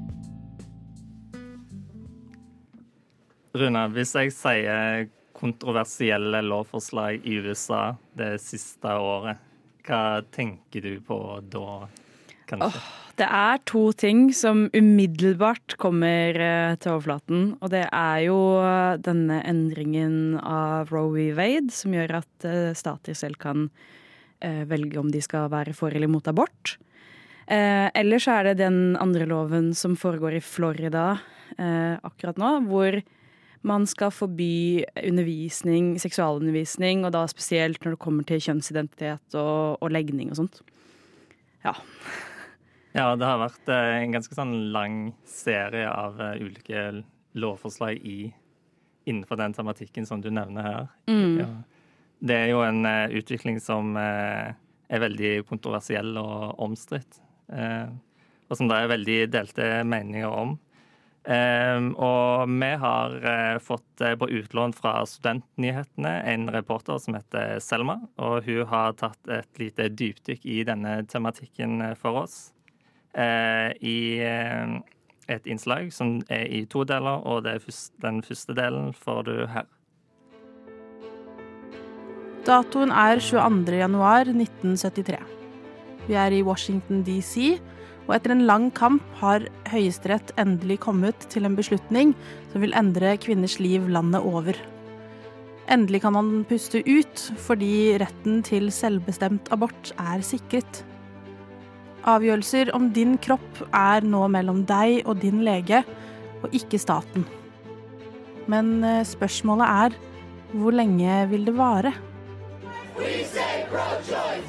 Rune, 3.57 3.83
hvis 3.95 4.13
jeg 4.15 4.33
sier 4.35 5.07
kontroversielle 5.35 6.41
lovforslag 6.45 7.25
i 7.27 7.39
USA 7.41 7.95
det 8.17 8.35
siste 8.43 8.93
året, 8.95 9.39
hva 9.87 10.21
tenker 10.31 10.85
du 10.85 10.93
på 11.03 11.17
da? 11.51 11.87
Oh, 12.61 12.77
det 13.17 13.27
er 13.27 13.61
to 13.67 13.85
ting 13.95 14.29
som 14.35 14.65
umiddelbart 14.75 15.77
kommer 15.81 16.35
eh, 16.35 16.75
til 16.83 16.97
overflaten. 16.97 17.45
Og 17.63 17.71
det 17.71 17.85
er 17.87 18.19
jo 18.25 18.37
eh, 18.59 18.99
denne 19.03 19.39
endringen 19.47 20.35
av 20.37 20.91
Roe 20.91 21.15
v. 21.15 21.29
Wade, 21.37 21.71
som 21.73 21.95
gjør 21.95 22.19
at 22.19 22.47
eh, 22.47 22.71
stater 22.77 23.17
selv 23.17 23.41
kan 23.41 23.69
velge 24.41 24.97
om 24.97 25.11
de 25.13 25.19
skal 25.21 25.51
være 25.53 25.69
for 25.77 25.93
eller 25.93 26.09
mot 26.09 26.25
abort. 26.25 26.79
Eh, 27.51 27.89
ellers 27.97 28.27
er 28.31 28.47
det 28.47 28.61
den 28.61 28.95
andre 29.01 29.25
loven 29.27 29.73
som 29.75 29.97
foregår 29.99 30.37
i 30.37 30.43
Florida 30.45 31.17
eh, 31.57 31.97
akkurat 31.99 32.37
nå, 32.39 32.51
hvor 32.69 32.95
man 33.67 33.85
skal 33.89 34.11
forby 34.13 34.83
undervisning, 34.97 35.93
seksualundervisning, 36.01 37.05
og 37.05 37.13
da 37.15 37.25
spesielt 37.29 37.83
når 37.83 37.95
det 37.95 38.01
kommer 38.01 38.25
til 38.27 38.41
kjønnsidentitet 38.41 39.37
og, 39.37 39.77
og 39.81 39.93
legning 39.93 40.33
og 40.33 40.41
sånt. 40.43 40.61
Ja. 41.65 41.77
Ja, 42.91 43.13
det 43.15 43.23
har 43.23 43.37
vært 43.39 43.69
eh, 43.71 44.01
en 44.01 44.15
ganske 44.15 44.35
sånn 44.35 44.55
lang 44.75 44.95
serie 45.23 45.87
av 45.87 46.17
eh, 46.19 46.41
ulike 46.43 46.81
lovforslag 47.39 48.01
i, 48.03 48.33
innenfor 49.07 49.39
den 49.39 49.55
tematikken 49.55 50.07
som 50.07 50.19
du 50.19 50.27
nevner 50.33 50.67
her. 50.67 50.89
Mm. 51.07 51.37
Ja. 51.39 51.47
Det 52.19 52.35
er 52.35 52.51
jo 52.51 52.59
en 52.65 52.83
eh, 52.83 53.15
utvikling 53.21 53.61
som 53.63 53.95
er 53.95 54.57
veldig 54.91 55.45
kontroversiell 55.47 56.17
og 56.19 56.59
omstridt. 56.59 57.21
og 57.47 58.57
som 58.59 58.67
det 58.67 58.75
er 58.75 58.91
veldig 58.91 59.17
delte 59.31 59.69
meninger 59.87 60.27
om. 60.27 60.57
Eh, 61.21 61.79
og 62.01 62.49
vi 62.49 62.69
har 62.81 63.15
eh, 63.21 63.57
fått 63.61 64.01
eh, 64.01 64.15
på 64.17 64.29
utlån 64.39 64.73
fra 64.73 65.03
Studentnyhetene 65.05 66.13
en 66.31 66.47
reporter 66.49 66.97
som 66.97 67.17
heter 67.17 67.59
Selma. 67.61 67.99
Og 68.17 68.47
hun 68.47 68.65
har 68.71 68.97
tatt 68.97 69.29
et 69.29 69.61
lite 69.61 69.89
dypdykk 69.93 70.47
i 70.49 70.63
denne 70.65 71.01
tematikken 71.11 71.83
for 72.01 72.23
oss. 72.23 72.39
Eh, 73.13 73.69
I 73.85 73.99
et 75.31 75.45
innslag 75.47 75.91
som 75.93 76.17
er 76.31 76.47
i 76.49 76.65
to 76.65 76.83
deler, 76.87 77.21
og 77.27 77.45
først, 77.45 77.93
den 78.01 78.23
første 78.25 78.55
delen 78.57 78.89
får 78.97 79.21
du 79.29 79.35
her. 79.51 79.69
Datoen 82.41 82.89
er 82.89 83.21
22. 83.21 83.77
januar 83.77 84.25
1973. 84.25 85.19
Vi 86.07 86.15
er 86.17 86.33
i 86.33 86.41
Washington 86.41 87.03
DC, 87.05 87.59
og 88.11 88.17
etter 88.17 88.33
en 88.33 88.43
lang 88.43 88.65
kamp 88.75 89.03
har 89.21 89.45
Høyesterett 89.71 90.33
endelig 90.41 90.81
kommet 90.83 91.23
til 91.31 91.47
en 91.47 91.55
beslutning 91.55 92.11
som 92.51 92.59
vil 92.59 92.75
endre 92.75 93.13
kvinners 93.23 93.55
liv 93.63 93.85
landet 93.87 94.19
over. 94.27 94.57
Endelig 95.71 96.01
kan 96.03 96.17
han 96.19 96.43
puste 96.49 96.81
ut, 96.83 97.23
fordi 97.39 97.95
retten 98.01 98.41
til 98.43 98.67
selvbestemt 98.75 99.47
abort 99.55 99.93
er 99.95 100.19
sikret. 100.27 100.81
Avgjørelser 102.03 102.73
om 102.75 102.89
din 102.91 103.15
kropp 103.15 103.63
er 103.71 104.03
nå 104.03 104.25
mellom 104.35 104.65
deg 104.67 105.05
og 105.05 105.21
din 105.23 105.39
lege, 105.47 105.85
og 106.43 106.51
ikke 106.51 106.81
staten. 106.83 107.23
Men 108.51 108.81
eh, 108.83 109.05
spørsmålet 109.07 109.71
er 109.87 109.99
hvor 110.51 110.75
lenge 110.75 111.21
vil 111.31 111.47
det 111.47 111.55
vare? 111.55 111.95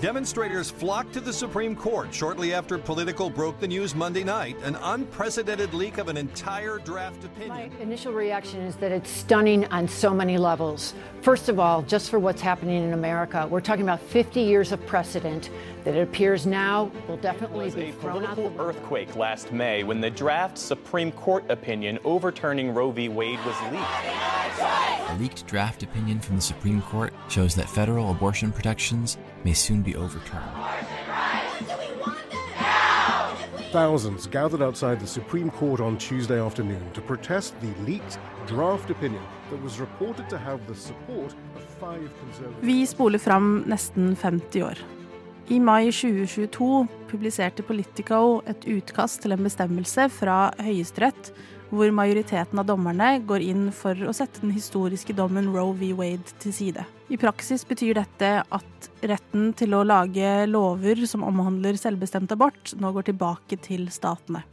Demonstrators 0.00 0.70
flocked 0.70 1.12
to 1.12 1.20
the 1.20 1.32
Supreme 1.32 1.76
Court 1.76 2.12
shortly 2.12 2.52
after 2.52 2.76
Political 2.76 3.30
broke 3.30 3.60
the 3.60 3.68
news 3.68 3.94
Monday 3.94 4.24
night 4.24 4.56
an 4.64 4.76
unprecedented 4.82 5.72
leak 5.74 5.98
of 5.98 6.08
an 6.08 6.16
entire 6.16 6.78
draft 6.78 7.24
opinion. 7.24 7.48
My 7.48 7.70
initial 7.80 8.12
reaction 8.12 8.60
is 8.62 8.74
that 8.76 8.90
it's 8.90 9.10
stunning 9.10 9.64
on 9.66 9.86
so 9.86 10.12
many 10.12 10.38
levels. 10.38 10.94
First 11.20 11.48
of 11.48 11.60
all, 11.60 11.82
just 11.82 12.10
for 12.10 12.18
what's 12.18 12.42
happening 12.42 12.82
in 12.82 12.94
America, 12.94 13.46
we're 13.48 13.60
talking 13.60 13.84
about 13.84 14.00
50 14.00 14.40
years 14.40 14.72
of 14.72 14.84
precedent 14.86 15.50
that 15.84 15.94
it 15.94 16.02
appears 16.02 16.44
now 16.44 16.90
will 17.06 17.16
definitely 17.16 17.66
was 17.66 17.74
be 17.76 17.90
a 17.90 17.92
thrown 17.92 18.24
out 18.24 18.36
the 18.36 18.42
political 18.42 18.66
earthquake 18.66 19.14
last 19.14 19.52
May 19.52 19.84
when 19.84 20.00
the 20.00 20.10
draft 20.10 20.58
Supreme 20.58 21.12
Court 21.12 21.44
opinion 21.48 21.98
overturning 22.04 22.74
Roe 22.74 22.90
v. 22.90 23.08
Wade 23.08 23.38
was 23.44 23.56
leaked. 23.70 24.81
A 25.12 25.18
leaked 25.18 25.46
draft 25.46 25.82
opinion 25.82 26.20
from 26.20 26.36
the 26.36 26.42
Supreme 26.42 26.80
Court 26.80 27.12
shows 27.28 27.54
that 27.56 27.68
federal 27.68 28.10
abortion 28.10 28.50
protections 28.50 29.18
may 29.44 29.52
soon 29.52 29.82
be 29.82 29.94
overturned. 29.94 30.50
Thousands 33.72 34.26
gathered 34.26 34.62
outside 34.62 35.00
the 35.00 35.06
Supreme 35.06 35.50
Court 35.50 35.80
on 35.80 35.98
Tuesday 35.98 36.40
afternoon 36.40 36.90
to 36.94 37.02
protest 37.02 37.54
the 37.60 37.74
leaked 37.84 38.18
draft 38.46 38.90
opinion 38.90 39.22
that 39.50 39.62
was 39.62 39.80
reported 39.80 40.30
to 40.30 40.38
have 40.38 40.66
the 40.66 40.74
support 40.74 41.34
of 41.56 41.62
five 41.80 42.10
conservative. 42.20 42.62
Vi 42.62 42.86
spoler 42.86 43.18
fram 43.18 43.64
nesten 43.66 44.16
50 44.16 44.62
år. 44.62 44.78
I 45.48 45.60
mai 45.60 45.90
2022 45.90 46.86
publiserte 47.10 47.62
Politico 47.62 48.42
et 48.46 48.64
utkast 48.64 49.22
til 49.22 49.32
en 49.32 49.44
bestemmelse 49.44 50.08
fra 50.08 50.52
Høyesterett 50.58 51.32
hvor 51.72 51.92
majoriteten 51.94 52.60
av 52.60 52.68
dommerne 52.68 53.14
går 53.24 53.44
inn 53.44 53.66
for 53.72 53.96
å 54.04 54.12
sette 54.16 54.42
den 54.44 54.52
historiske 54.52 55.16
dommen 55.16 55.48
Roe 55.54 55.72
v. 55.78 55.92
Wade 55.96 56.36
til 56.42 56.52
side. 56.52 56.84
I 57.08 57.18
praksis 57.20 57.64
betyr 57.68 57.96
dette 57.96 58.30
at 58.44 58.88
retten 59.00 59.50
til 59.56 59.76
å 59.76 59.82
lage 59.84 60.44
lover 60.48 61.02
som 61.08 61.24
omhandler 61.24 61.80
selvbestemt 61.80 62.32
abort, 62.36 62.74
nå 62.76 62.92
går 62.92 63.08
tilbake 63.08 63.58
til 63.64 63.88
statene. 63.92 64.44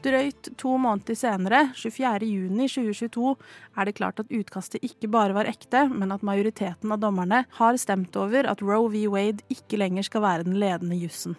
Drøyt 0.00 0.48
to 0.56 0.78
måneder 0.80 1.18
senere, 1.18 1.58
24.6.2022, 1.76 3.34
er 3.76 3.88
det 3.88 3.96
klart 3.98 4.22
at 4.22 4.32
utkastet 4.32 4.86
ikke 4.86 5.10
bare 5.12 5.36
var 5.36 5.50
ekte, 5.50 5.84
men 5.92 6.14
at 6.14 6.24
majoriteten 6.24 6.94
av 6.94 7.02
dommerne 7.02 7.42
har 7.58 7.80
stemt 7.82 8.16
over 8.16 8.48
at 8.48 8.64
Roe 8.64 8.88
v. 8.88 9.04
Wade 9.12 9.44
ikke 9.52 9.82
lenger 9.82 10.08
skal 10.08 10.24
være 10.24 10.48
den 10.48 10.56
ledende 10.62 10.96
jussen. 10.96 11.36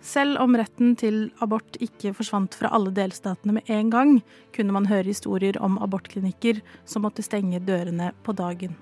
Selv 0.00 0.40
om 0.40 0.56
retten 0.56 0.94
til 0.96 1.26
abort 1.44 1.76
ikke 1.84 2.14
forsvant 2.16 2.54
fra 2.56 2.70
alle 2.72 2.92
delstatene 2.96 3.58
med 3.58 3.68
en 3.68 3.90
gang, 3.92 4.12
kunne 4.56 4.72
man 4.72 4.88
høre 4.88 5.10
historier 5.10 5.58
om 5.60 5.76
abortklinikker 5.84 6.62
som 6.88 7.04
måtte 7.04 7.24
stenge 7.24 7.60
dørene 7.60 8.14
på 8.24 8.32
dagen. 8.32 8.78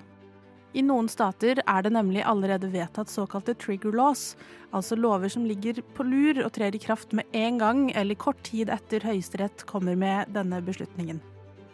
I 0.77 0.83
noen 0.85 1.09
stater 1.09 1.59
er 1.65 1.83
det 1.83 1.91
nemlig 1.95 2.21
allerede 2.29 2.69
vedtatt 2.69 3.09
såkalte 3.09 3.55
trigger 3.57 3.95
laws, 3.97 4.35
altså 4.71 4.95
lover 4.95 5.31
som 5.33 5.47
ligger 5.49 5.81
på 5.97 6.05
lur 6.05 6.43
og 6.43 6.53
trer 6.55 6.75
i 6.77 6.81
kraft 6.81 7.15
med 7.17 7.25
en 7.33 7.57
gang 7.57 7.87
eller 7.97 8.15
kort 8.15 8.39
tid 8.45 8.69
etter 8.69 9.03
Høyesterett 9.03 9.65
kommer 9.67 9.97
med 9.97 10.29
denne 10.35 10.61
beslutningen. 10.61 11.19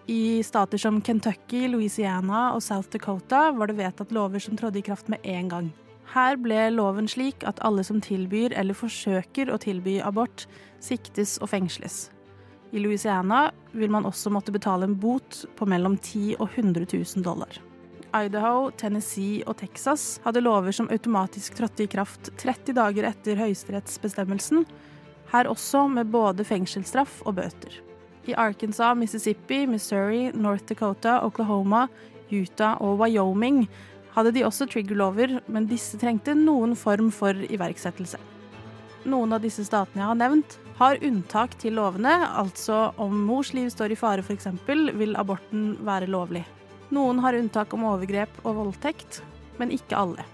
I 0.08 0.44
stater 0.46 0.80
som 0.80 1.02
Kentucky, 1.02 1.66
Louisiana 1.68 2.54
og 2.54 2.64
South 2.64 2.94
Dakota 2.94 3.50
var 3.58 3.68
det 3.68 3.80
vedtatt 3.82 4.14
lover 4.16 4.40
som 4.40 4.56
trådte 4.58 4.80
i 4.80 4.86
kraft 4.86 5.10
med 5.12 5.20
en 5.25 5.50
gang. 5.50 5.74
Her 6.14 6.38
ble 6.40 6.70
loven 6.76 7.08
slik 7.10 7.44
at 7.48 7.60
alle 7.66 7.84
som 7.84 8.02
tilbyr 8.04 8.54
eller 8.56 8.78
forsøker 8.78 9.50
å 9.52 9.60
tilby 9.62 9.98
abort, 10.06 10.46
siktes 10.84 11.38
og 11.42 11.50
fengsles. 11.52 12.10
I 12.76 12.82
Louisiana 12.84 13.50
vil 13.72 13.92
man 13.94 14.06
også 14.08 14.32
måtte 14.34 14.54
betale 14.54 14.88
en 14.88 14.98
bot 15.00 15.44
på 15.56 15.68
mellom 15.70 15.98
10 15.98 16.36
og 16.40 16.50
100 16.52 16.88
000 16.92 17.24
dollar. 17.26 17.62
Idaho, 18.16 18.70
Tennessee 18.80 19.44
og 19.48 19.58
Texas 19.60 20.20
hadde 20.24 20.44
lover 20.44 20.76
som 20.76 20.88
automatisk 20.92 21.58
trådte 21.58 21.84
i 21.84 21.92
kraft 21.92 22.32
30 22.40 22.78
dager 22.78 23.08
etter 23.10 23.40
høyesterettsbestemmelsen, 23.40 24.64
her 25.34 25.50
også 25.52 25.86
med 25.92 26.12
både 26.14 26.46
fengselsstraff 26.48 27.22
og 27.26 27.38
bøter. 27.42 27.82
I 28.26 28.38
Arkansas, 28.40 28.96
Mississippi, 28.98 29.66
Missouri, 29.70 30.30
North 30.34 30.66
Dakota, 30.70 31.20
Oklahoma, 31.26 31.88
Utah 32.32 32.82
og 32.82 33.02
Wyoming 33.04 33.66
hadde 34.16 34.32
de 34.36 34.46
også 34.48 34.68
triggerlover, 34.72 35.40
men 35.52 35.68
disse 35.70 36.00
trengte 36.00 36.36
noen 36.38 36.76
form 36.80 37.12
for 37.14 37.36
iverksettelse. 37.48 38.20
Noen 39.06 39.36
av 39.36 39.44
disse 39.44 39.66
statene 39.68 40.02
jeg 40.02 40.10
har 40.10 40.20
nevnt, 40.20 40.58
har 40.80 41.00
unntak 41.06 41.56
til 41.62 41.78
lovene, 41.78 42.14
altså 42.36 42.90
om 43.02 43.14
mors 43.28 43.54
liv 43.56 43.70
står 43.72 43.94
i 43.94 44.00
fare 44.00 44.24
f.eks., 44.26 44.50
vil 44.66 45.16
aborten 45.20 45.76
være 45.86 46.10
lovlig. 46.12 46.44
Noen 46.96 47.20
har 47.24 47.38
unntak 47.38 47.74
om 47.76 47.86
overgrep 47.92 48.42
og 48.44 48.58
voldtekt, 48.60 49.22
men 49.60 49.72
ikke 49.76 50.00
alle. 50.00 50.26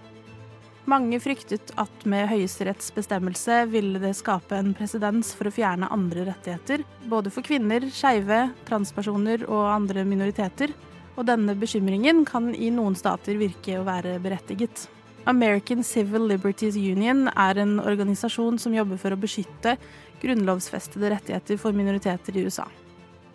Mange 0.90 1.20
fryktet 1.22 1.70
at 1.78 2.06
med 2.10 2.26
Høyesteretts 2.26 2.88
bestemmelse 2.96 3.60
ville 3.70 4.00
det 4.02 4.16
skape 4.18 4.56
en 4.58 4.72
presedens 4.74 5.30
for 5.38 5.46
å 5.46 5.54
fjerne 5.54 5.90
andre 5.94 6.24
rettigheter, 6.26 6.82
både 7.06 7.30
for 7.30 7.46
kvinner, 7.46 7.86
skeive, 7.94 8.48
transpersoner 8.66 9.44
og 9.46 9.68
andre 9.70 10.02
minoriteter, 10.08 10.74
og 11.16 11.28
denne 11.28 11.54
bekymringen 11.58 12.24
kan 12.28 12.52
i 12.54 12.70
noen 12.74 12.96
stater 12.98 13.38
virke 13.40 13.78
å 13.78 13.86
være 13.86 14.18
berettiget. 14.22 14.86
American 15.26 15.84
Civil 15.86 16.26
Liberties 16.26 16.76
Union 16.76 17.28
er 17.28 17.60
en 17.62 17.76
organisasjon 17.78 18.58
som 18.58 18.74
jobber 18.74 18.98
for 18.98 19.14
å 19.14 19.20
beskytte 19.20 19.76
grunnlovsfestede 20.22 21.12
rettigheter 21.12 21.60
for 21.62 21.76
minoriteter 21.76 22.36
i 22.36 22.46
USA. 22.46 22.66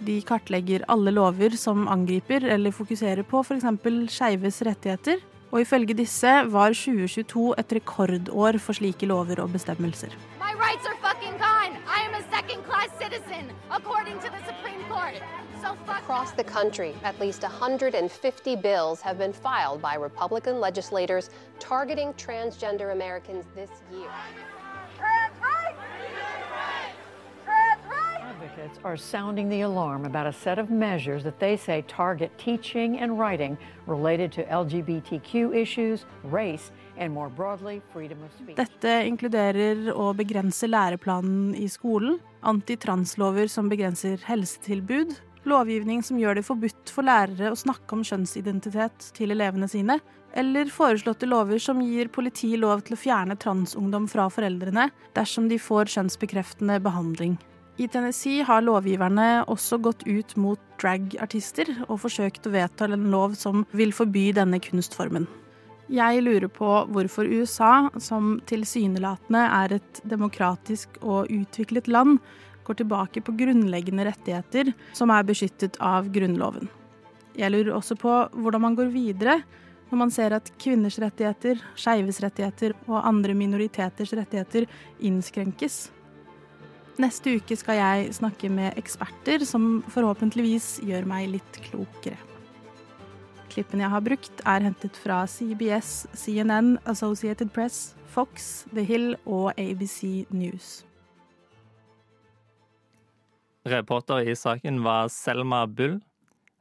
De 0.03 0.19
kartlegger 0.21 0.83
alle 0.91 1.13
lover 1.15 1.55
som 1.57 1.87
angriper 1.89 2.43
eller 2.53 2.75
fokuserer 2.75 3.25
på 3.25 3.41
f.eks. 3.41 3.65
skeives 4.13 4.61
rettigheter, 4.67 5.23
og 5.47 5.63
ifølge 5.63 5.95
disse 5.95 6.33
var 6.51 6.75
2022 6.75 7.53
et 7.57 7.77
rekordår 7.79 8.59
for 8.59 8.77
slike 8.77 9.07
lover 9.07 9.39
og 9.41 9.55
bestemmelser. 9.55 10.11
My 10.43 10.53
rights 10.59 10.85
are 10.85 10.99
fucking 11.01 11.39
gone. 11.39 11.79
I 11.87 12.03
am 12.03 12.19
a 12.19 12.23
second 12.29 12.67
class 12.67 12.91
citizen, 12.99 13.47
according 13.71 14.19
to. 14.19 14.27
So 15.61 15.75
fuck 15.85 15.97
Across 16.07 16.31
the 16.31 16.43
country, 16.45 16.95
at 17.03 17.19
least 17.19 17.43
150 17.43 18.55
bills 18.55 19.01
have 19.01 19.17
been 19.17 19.33
filed 19.33 19.81
by 19.81 19.95
Republican 19.95 20.61
legislators 20.61 21.29
targeting 21.59 22.13
transgender 22.13 22.93
Americans 22.93 23.43
this 23.53 23.69
year. 23.91 24.07
Advocates 28.21 28.79
are 28.85 28.95
sounding 28.95 29.49
the 29.49 29.61
alarm 29.61 30.05
about 30.05 30.27
a 30.27 30.31
set 30.31 30.57
of 30.57 30.69
measures 30.69 31.25
that 31.25 31.39
they 31.39 31.57
say 31.57 31.83
target 31.89 32.31
teaching 32.37 32.99
and 32.99 33.19
writing 33.19 33.57
related 33.85 34.31
to 34.31 34.45
LGBTQ 34.45 35.53
issues, 35.53 36.05
race, 36.23 36.71
and 36.95 37.11
more 37.11 37.27
broadly, 37.27 37.81
freedom 37.91 38.23
of 38.23 38.31
speech. 38.31 38.55
Dette 38.55 39.03
inkluderer 39.11 39.91
å 39.91 40.13
begrense 40.15 40.71
læreplanen 40.71 41.51
i 41.59 41.67
skolen, 41.67 42.21
antitranslover 42.47 43.51
som 43.51 43.67
begrenser 43.67 44.23
helsetilbud, 44.23 45.17
lovgivning 45.49 46.03
som 46.03 46.19
gjør 46.19 46.39
det 46.39 46.45
forbudt 46.47 46.91
for 46.93 47.07
lærere 47.07 47.51
å 47.51 47.57
snakke 47.59 47.95
om 47.95 48.03
kjønnsidentitet 48.05 49.11
til 49.17 49.33
elevene 49.35 49.69
sine, 49.71 49.99
eller 50.37 50.69
foreslåtte 50.69 51.29
lover 51.29 51.61
som 51.63 51.81
gir 51.81 52.11
politi 52.13 52.51
lov 52.59 52.83
til 52.85 52.97
å 52.97 53.01
fjerne 53.01 53.37
transungdom 53.39 54.07
fra 54.11 54.27
foreldrene 54.29 54.89
dersom 55.17 55.47
de 55.49 55.57
får 55.61 55.93
kjønnsbekreftende 55.95 56.79
behandling. 56.83 57.37
I 57.77 57.87
Tennessee 57.93 58.45
har 58.45 58.63
lovgiverne 58.65 59.43
også 59.45 59.77
gått 59.85 60.01
ut 60.07 60.33
mot 60.41 60.61
dragartister 60.81 61.69
og 61.87 61.99
forsøkt 62.01 62.47
å 62.49 62.53
vedta 62.55 62.87
en 62.89 63.11
lov 63.13 63.35
som 63.37 63.67
vil 63.77 63.93
forby 63.93 64.31
denne 64.33 64.57
kunstformen. 64.61 65.27
Jeg 65.87 66.23
lurer 66.25 66.49
på 66.51 66.67
hvorfor 66.91 67.29
USA, 67.29 67.87
som 68.03 68.41
tilsynelatende 68.49 69.43
er 69.61 69.77
et 69.77 70.01
demokratisk 70.03 70.97
og 70.99 71.31
utviklet 71.31 71.87
land, 71.87 72.17
går 72.67 72.81
tilbake 72.81 73.23
på 73.23 73.35
grunnleggende 73.39 74.05
rettigheter 74.09 74.73
som 74.97 75.13
er 75.13 75.25
beskyttet 75.27 75.79
av 75.83 76.11
Grunnloven. 76.13 76.67
Jeg 77.37 77.53
lurer 77.53 77.75
også 77.77 77.97
på 77.99 78.13
hvordan 78.33 78.63
man 78.63 78.77
går 78.77 78.91
videre 78.93 79.39
når 79.87 79.99
man 80.01 80.11
ser 80.11 80.33
at 80.35 80.49
kvinners 80.59 80.97
rettigheter, 80.99 81.61
skeives 81.79 82.19
rettigheter 82.23 82.73
og 82.89 83.05
andre 83.07 83.35
minoriteters 83.37 84.11
rettigheter 84.17 84.67
innskrenkes. 84.99 85.87
Neste 86.97 87.37
uke 87.37 87.55
skal 87.55 87.77
jeg 87.77 88.15
snakke 88.17 88.49
med 88.49 88.77
eksperter 88.79 89.45
som 89.45 89.83
forhåpentligvis 89.93 90.79
gjør 90.87 91.05
meg 91.07 91.29
litt 91.35 91.59
klokere. 91.69 92.17
Klippene 93.53 93.85
jeg 93.85 93.93
har 93.93 94.03
brukt, 94.05 94.41
er 94.45 94.65
hentet 94.65 94.97
fra 94.99 95.21
CBS, 95.29 96.05
CNN, 96.17 96.75
Associated 96.85 97.53
Press, 97.55 97.95
Fox, 98.13 98.65
The 98.73 98.83
Hill 98.85 99.15
og 99.25 99.53
ABC 99.57 100.27
News. 100.29 100.86
Reporter 103.67 104.29
i 104.29 104.35
saken 104.35 104.83
var 104.83 105.07
Selma 105.07 105.65
Bull. 105.67 105.99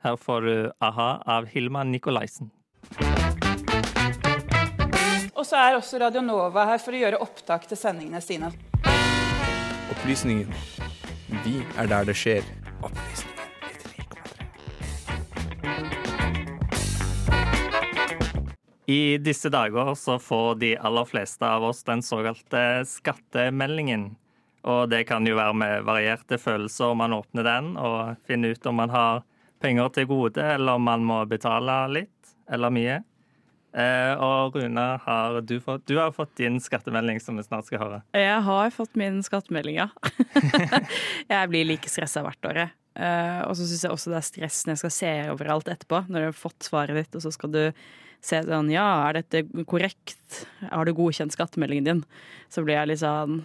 Her 0.02 0.16
får 0.16 0.40
du 0.40 0.72
a-ha 0.82 1.22
av 1.26 1.46
Hilma 1.46 1.84
Nikolaisen. 1.86 2.50
Og 5.36 5.44
så 5.46 5.60
er 5.60 5.76
også 5.76 6.00
Radio 6.02 6.24
Nova 6.26 6.64
her 6.66 6.82
for 6.82 6.96
å 6.96 7.02
gjøre 7.04 7.22
opptak 7.22 7.68
til 7.70 7.78
sendingene 7.78 8.22
sine. 8.24 8.50
Opplysningen. 9.94 10.50
Vi 11.44 11.60
er 11.78 11.90
der 11.90 12.08
det 12.08 12.16
skjer. 12.18 12.46
I 18.86 19.18
disse 19.18 19.50
dager 19.50 19.94
så 19.98 20.18
får 20.22 20.60
de 20.62 20.74
aller 20.78 21.06
fleste 21.06 21.46
av 21.46 21.64
oss 21.70 21.86
den 21.86 22.02
såkalte 22.06 22.82
skattemeldingen. 22.86 24.12
Og 24.66 24.88
det 24.90 25.04
kan 25.06 25.26
jo 25.26 25.36
være 25.38 25.54
med 25.54 25.86
varierte 25.86 26.38
følelser 26.42 26.90
om 26.90 27.02
man 27.04 27.14
åpner 27.14 27.46
den 27.46 27.74
og 27.78 28.16
finner 28.26 28.56
ut 28.56 28.66
om 28.66 28.80
man 28.82 28.90
har 28.90 29.22
penger 29.62 29.92
til 29.94 30.08
gode, 30.10 30.42
eller 30.42 30.78
om 30.78 30.88
man 30.88 31.04
må 31.06 31.20
betale 31.30 31.76
litt 31.94 32.34
eller 32.52 32.72
mye. 32.74 32.96
Eh, 33.76 34.12
og 34.24 34.56
Rune, 34.56 34.84
har 35.04 35.40
du, 35.44 35.58
fått, 35.60 35.84
du 35.88 35.98
har 36.00 36.14
fått 36.16 36.32
din 36.40 36.56
skattemelding, 36.62 37.20
som 37.20 37.36
vi 37.36 37.44
snart 37.44 37.68
skal 37.68 37.82
høre. 37.82 38.00
Jeg 38.16 38.40
har 38.46 38.72
fått 38.72 38.96
min 38.96 39.20
skattemelding, 39.26 39.82
ja. 39.82 39.88
jeg 41.34 41.52
blir 41.52 41.68
like 41.68 41.92
stressa 41.92 42.24
hvert 42.24 42.48
år. 42.48 42.62
Eh, 42.96 43.40
og 43.44 43.52
så 43.58 43.66
syns 43.68 43.84
jeg 43.84 43.92
også 43.92 44.14
det 44.14 44.20
er 44.22 44.28
stress 44.30 44.62
når 44.64 44.76
jeg 44.76 44.82
skal 44.84 44.94
se 44.96 45.12
overalt 45.34 45.68
etterpå. 45.72 46.06
Når 46.08 46.24
du 46.24 46.28
har 46.30 46.38
fått 46.38 46.68
svaret 46.70 46.96
ditt, 46.96 47.18
og 47.18 47.26
så 47.26 47.34
skal 47.34 47.52
du 47.52 47.62
se 48.24 48.40
sånn 48.46 48.72
Ja, 48.72 48.86
er 49.10 49.20
dette 49.20 49.44
korrekt? 49.68 50.46
Har 50.70 50.88
du 50.88 50.94
godkjent 50.96 51.36
skattemeldingen 51.36 51.90
din? 51.90 52.02
Så 52.48 52.64
blir 52.64 52.78
jeg 52.78 52.94
litt 52.94 53.04
sånn 53.04 53.42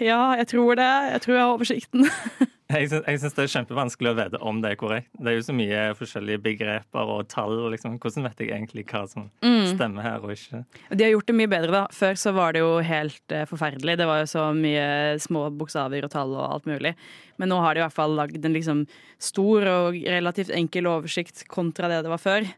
Ja, 0.00 0.20
jeg 0.40 0.48
tror 0.54 0.78
det. 0.80 0.90
Jeg 1.14 1.24
tror 1.24 1.36
jeg 1.36 1.44
har 1.44 1.54
oversikten. 1.54 2.08
Jeg 2.74 2.88
syns 3.20 3.34
det 3.36 3.42
er 3.44 3.50
kjempevanskelig 3.52 4.10
å 4.10 4.16
vite 4.16 4.38
om 4.42 4.60
det 4.64 4.70
er 4.72 4.78
korrekt. 4.80 5.10
Det 5.20 5.30
er 5.30 5.36
jo 5.36 5.44
så 5.44 5.54
mye 5.56 5.82
forskjellige 5.98 6.40
begreper 6.46 7.12
og 7.12 7.28
tall. 7.30 7.52
Liksom. 7.74 7.98
Hvordan 8.00 8.26
vet 8.26 8.40
jeg 8.40 8.50
egentlig 8.54 8.86
hva 8.88 9.02
som 9.10 9.28
mm. 9.44 9.74
stemmer 9.74 10.06
her 10.06 10.24
og 10.24 10.32
ikke? 10.32 10.62
De 10.88 11.04
har 11.04 11.12
gjort 11.12 11.28
det 11.28 11.36
mye 11.36 11.52
bedre, 11.52 11.74
da. 11.74 11.84
Før 11.94 12.18
så 12.18 12.32
var 12.36 12.56
det 12.56 12.64
jo 12.64 12.72
helt 12.88 13.36
uh, 13.36 13.44
forferdelig. 13.50 13.98
Det 14.00 14.08
var 14.08 14.22
jo 14.22 14.32
så 14.32 14.48
mye 14.56 14.88
små 15.22 15.46
bokstaver 15.60 16.08
og 16.08 16.14
tall 16.16 16.34
og 16.34 16.48
alt 16.48 16.68
mulig. 16.70 16.94
Men 17.36 17.52
nå 17.52 17.60
har 17.62 17.76
de 17.76 17.82
i 17.82 17.86
hvert 17.86 17.98
fall 18.00 18.16
lagd 18.16 18.40
en 18.40 18.56
liksom 18.56 18.84
stor 19.22 19.70
og 19.70 20.02
relativt 20.16 20.54
enkel 20.56 20.88
oversikt 20.90 21.44
kontra 21.52 21.92
det 21.92 22.02
det 22.06 22.14
var 22.16 22.22
før. 22.22 22.52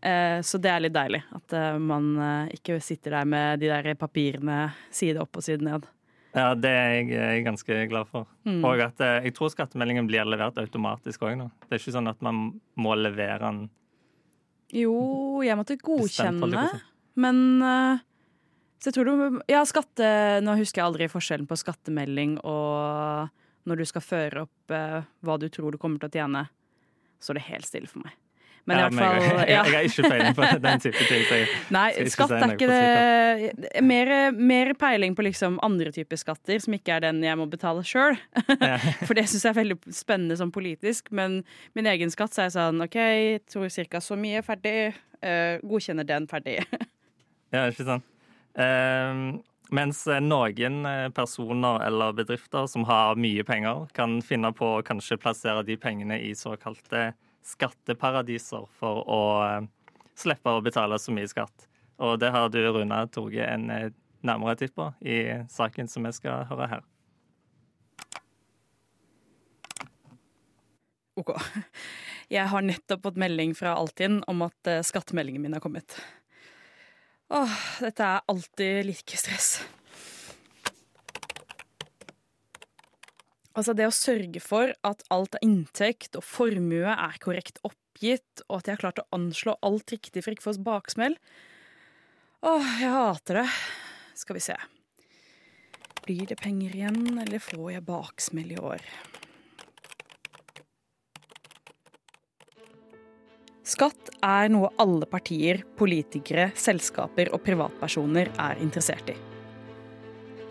Uh, 0.00 0.38
så 0.46 0.62
det 0.62 0.72
er 0.72 0.86
litt 0.86 0.96
deilig. 0.96 1.24
At 1.36 1.58
uh, 1.58 1.72
man 1.82 2.12
ikke 2.54 2.78
sitter 2.78 3.18
der 3.18 3.32
med 3.34 3.64
de 3.64 3.74
der 3.74 3.96
papirene 3.98 4.68
side 4.94 5.18
opp 5.20 5.42
og 5.42 5.50
side 5.50 5.66
ned. 5.66 5.90
Ja, 6.30 6.52
det 6.54 6.70
er 6.70 7.08
jeg 7.10 7.42
ganske 7.46 7.76
glad 7.90 8.06
for. 8.10 8.28
Mm. 8.46 8.60
Og 8.66 8.82
at 8.84 9.02
eh, 9.02 9.26
jeg 9.26 9.34
tror 9.34 9.50
skattemeldingen 9.50 10.06
blir 10.06 10.28
levert 10.28 10.58
automatisk 10.62 11.24
òg 11.26 11.34
nå. 11.40 11.48
Det 11.66 11.74
er 11.74 11.82
ikke 11.82 11.96
sånn 11.96 12.10
at 12.10 12.22
man 12.22 12.44
må 12.78 12.94
levere 12.98 13.40
den 13.42 13.64
Jo, 14.76 14.94
jeg 15.42 15.58
måtte 15.58 15.78
godkjenne, 15.82 16.68
men 17.20 17.42
uh, 17.58 17.98
Så 18.78 18.92
jeg 18.92 18.94
tror 18.94 19.10
du 19.10 19.40
Ja, 19.50 19.64
skatte 19.66 20.06
Nå 20.46 20.54
husker 20.60 20.80
jeg 20.80 20.86
aldri 20.86 21.08
forskjellen 21.10 21.48
på 21.50 21.58
skattemelding 21.58 22.38
og 22.46 23.34
når 23.68 23.82
du 23.82 23.88
skal 23.90 24.04
føre 24.06 24.46
opp 24.46 24.72
uh, 24.72 25.02
hva 25.26 25.36
du 25.42 25.50
tror 25.52 25.74
du 25.74 25.78
kommer 25.82 26.00
til 26.00 26.08
å 26.08 26.14
tjene. 26.14 26.46
Så 27.20 27.34
er 27.34 27.40
det 27.40 27.48
helt 27.50 27.68
stille 27.68 27.90
for 27.90 28.06
meg. 28.06 28.14
Men 28.68 28.78
i 28.78 28.82
hvert 28.84 28.96
fall 28.98 29.16
jeg, 29.24 29.48
jeg, 29.48 29.72
jeg 29.72 29.78
er 29.78 29.88
ikke 29.88 30.10
peiling 30.12 30.36
på 30.36 30.48
den 30.66 30.82
type 30.84 31.04
ting. 31.08 31.24
Så 31.26 31.38
jeg 31.40 31.48
Nei, 31.76 31.86
ikke 32.02 32.14
skatt 32.14 32.34
er 32.36 32.54
ikke 32.54 32.70
det 32.70 33.84
mer, 33.86 34.12
mer 34.36 34.72
peiling 34.80 35.16
på 35.18 35.26
liksom 35.26 35.58
andre 35.66 35.92
typer 35.94 36.20
skatter, 36.20 36.60
som 36.62 36.76
ikke 36.76 36.96
er 36.98 37.06
den 37.08 37.22
jeg 37.24 37.40
må 37.40 37.48
betale 37.50 37.84
sjøl. 37.86 38.18
For 39.06 39.16
det 39.18 39.26
syns 39.30 39.46
jeg 39.46 39.52
er 39.52 39.60
veldig 39.60 39.78
spennende 39.96 40.38
sånn 40.40 40.54
politisk. 40.54 41.12
Men 41.16 41.40
min 41.78 41.90
egen 41.90 42.12
skatt 42.12 42.36
så 42.36 42.44
er 42.44 42.50
jeg 42.50 42.56
sånn 42.58 42.86
OK, 42.86 42.98
tror 43.50 43.70
ca. 43.90 44.02
så 44.04 44.18
mye, 44.20 44.42
ferdig. 44.46 44.78
Eh, 45.20 45.60
godkjenner 45.66 46.06
den, 46.08 46.28
ferdig. 46.30 46.60
Ja, 47.50 47.66
ikke 47.66 47.86
sant. 47.88 48.06
Um, 48.54 49.40
mens 49.74 50.02
noen 50.22 50.84
eh, 50.88 51.08
personer 51.14 51.84
eller 51.86 52.14
bedrifter 52.18 52.66
som 52.70 52.84
har 52.88 53.18
mye 53.20 53.44
penger, 53.46 53.86
kan 53.94 54.18
finne 54.26 54.50
på 54.56 54.76
å 54.76 54.84
kanskje 54.86 55.18
plassere 55.20 55.62
de 55.66 55.76
pengene 55.78 56.18
i 56.26 56.32
såkalte 56.38 57.12
skatteparadiser 57.46 58.66
for 58.78 59.02
å 59.08 59.22
eh, 59.46 59.66
slippe 60.18 60.52
å 60.52 60.62
betale 60.64 60.98
så 61.00 61.14
mye 61.14 61.28
skatt. 61.30 61.66
Og 62.00 62.18
det 62.20 62.30
har 62.32 62.48
du, 62.52 62.60
Runa, 62.72 63.04
tatt 63.06 63.36
en 63.46 63.70
eh, 63.74 63.90
nærmere 64.26 64.56
titt 64.60 64.74
på 64.76 64.90
i 65.00 65.20
saken 65.52 65.88
som 65.88 66.06
vi 66.08 66.12
skal 66.16 66.46
høre 66.50 66.68
her. 66.74 66.86
OK. 71.20 71.34
Jeg 72.30 72.46
har 72.52 72.62
nettopp 72.62 73.02
fått 73.08 73.18
melding 73.20 73.56
fra 73.58 73.74
Altinn 73.76 74.20
om 74.30 74.46
at 74.46 74.70
eh, 74.70 74.84
skattemeldingen 74.86 75.42
min 75.42 75.56
har 75.56 75.64
kommet. 75.64 75.98
Åh, 77.30 77.56
dette 77.82 78.06
er 78.06 78.24
alltid 78.30 78.86
like 78.88 79.18
stress. 79.18 79.60
Altså 83.60 83.74
det 83.76 83.84
å 83.84 83.92
sørge 83.92 84.40
for 84.40 84.70
at 84.88 85.02
alt 85.12 85.34
av 85.36 85.42
inntekt 85.44 86.16
og 86.16 86.24
formue 86.24 86.94
er 86.94 87.16
korrekt 87.20 87.58
oppgitt, 87.60 88.40
og 88.46 88.62
at 88.62 88.70
jeg 88.70 88.78
har 88.78 88.80
klart 88.80 89.02
å 89.02 89.08
anslå 89.12 89.52
alt 89.60 89.92
riktig 89.92 90.22
for 90.24 90.32
ikke 90.32 90.46
å 90.46 90.54
få 90.54 90.62
baksmell. 90.64 91.18
Åh, 92.40 92.70
jeg 92.80 92.94
hater 92.94 93.42
det. 93.42 93.46
Skal 94.16 94.38
vi 94.38 94.44
se. 94.46 94.56
Blir 96.06 96.24
det 96.30 96.40
penger 96.40 96.72
igjen, 96.72 97.02
eller 97.20 97.42
får 97.44 97.66
jeg 97.74 97.84
baksmell 97.84 98.54
i 98.56 98.60
år? 98.64 98.86
Skatt 103.60 104.14
er 104.24 104.48
noe 104.56 104.72
alle 104.80 105.04
partier, 105.04 105.66
politikere, 105.76 106.48
selskaper 106.56 107.28
og 107.36 107.44
privatpersoner 107.44 108.32
er 108.40 108.64
interessert 108.64 109.12
i. 109.12 109.18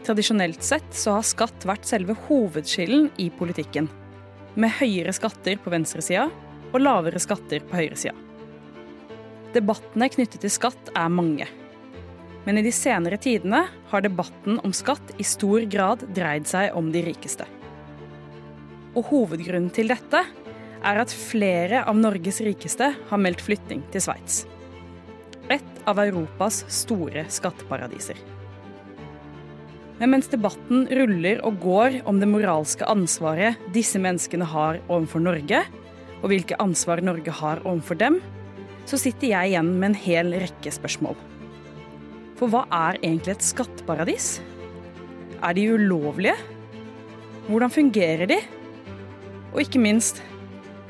Tradisjonelt 0.10 0.63
sett 0.65 0.88
så 0.98 1.12
har 1.19 1.26
skatt 1.28 1.67
vært 1.69 1.84
selve 1.86 2.15
hovedskillen 2.26 3.12
i 3.22 3.28
politikken, 3.30 3.86
med 4.58 4.72
høyere 4.80 5.12
skatter 5.13 5.60
på 5.62 5.69
venstresida 5.69 6.24
og 6.72 6.78
lavere 6.82 7.22
skatter 7.22 7.62
på 7.69 7.78
høyresida. 7.78 8.15
Debattene 9.54 10.08
knyttet 10.10 10.41
til 10.41 10.50
skatt 10.50 10.89
er 10.98 11.12
mange. 11.13 11.45
Men 12.48 12.58
i 12.58 12.63
de 12.65 12.72
senere 12.74 13.19
tidene 13.22 13.60
har 13.91 14.02
debatten 14.02 14.58
om 14.65 14.74
skatt 14.74 15.13
i 15.22 15.28
stor 15.30 15.69
grad 15.69 16.08
dreid 16.17 16.50
seg 16.50 16.74
om 16.74 16.89
de 16.89 17.06
rikeste. 17.06 17.45
Og 18.98 19.12
hovedgrunnen 19.12 19.69
til 19.78 19.93
dette 19.93 20.24
er 20.26 21.04
at 21.06 21.13
flere 21.13 21.86
av 21.86 22.02
Norges 22.02 22.41
rikeste 22.50 22.89
har 23.13 23.24
meldt 23.28 23.45
flytting 23.45 23.86
til 23.93 24.08
Sveits. 24.10 24.41
Et 25.54 25.86
av 25.86 26.02
Europas 26.02 26.63
store 26.82 27.30
skatteparadiser. 27.30 28.38
Men 30.00 30.14
mens 30.14 30.30
debatten 30.32 30.86
ruller 30.96 31.42
og 31.44 31.60
går 31.60 32.00
om 32.08 32.22
det 32.22 32.30
moralske 32.32 32.88
ansvaret 32.88 33.60
disse 33.76 34.00
menneskene 34.00 34.48
har 34.48 34.80
overfor 34.88 35.24
Norge, 35.24 35.64
og 36.20 36.32
hvilke 36.32 36.58
ansvar 36.60 37.02
Norge 37.04 37.34
har 37.36 37.60
overfor 37.66 38.00
dem, 38.00 38.20
så 38.88 38.98
sitter 39.00 39.34
jeg 39.34 39.52
igjen 39.52 39.74
med 39.76 39.92
en 39.92 40.00
hel 40.00 40.32
rekke 40.40 40.72
spørsmål. 40.74 41.18
For 42.40 42.52
hva 42.52 42.64
er 42.72 43.02
egentlig 43.02 43.36
et 43.36 43.46
skatteparadis? 43.46 44.30
Er 45.44 45.56
de 45.56 45.68
ulovlige? 45.76 46.38
Hvordan 47.50 47.74
fungerer 47.74 48.30
de? 48.32 48.40
Og 49.52 49.62
ikke 49.66 49.82
minst, 49.84 50.24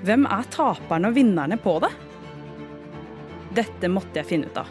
hvem 0.06 0.28
er 0.30 0.45
taperne 0.54 1.10
og 1.10 1.17
vinnerne 1.17 1.58
på 1.62 1.80
det? 1.82 1.91
Dette 3.58 3.89
måtte 3.89 4.22
jeg 4.22 4.30
finne 4.30 4.52
ut 4.52 4.62
av. 4.62 4.69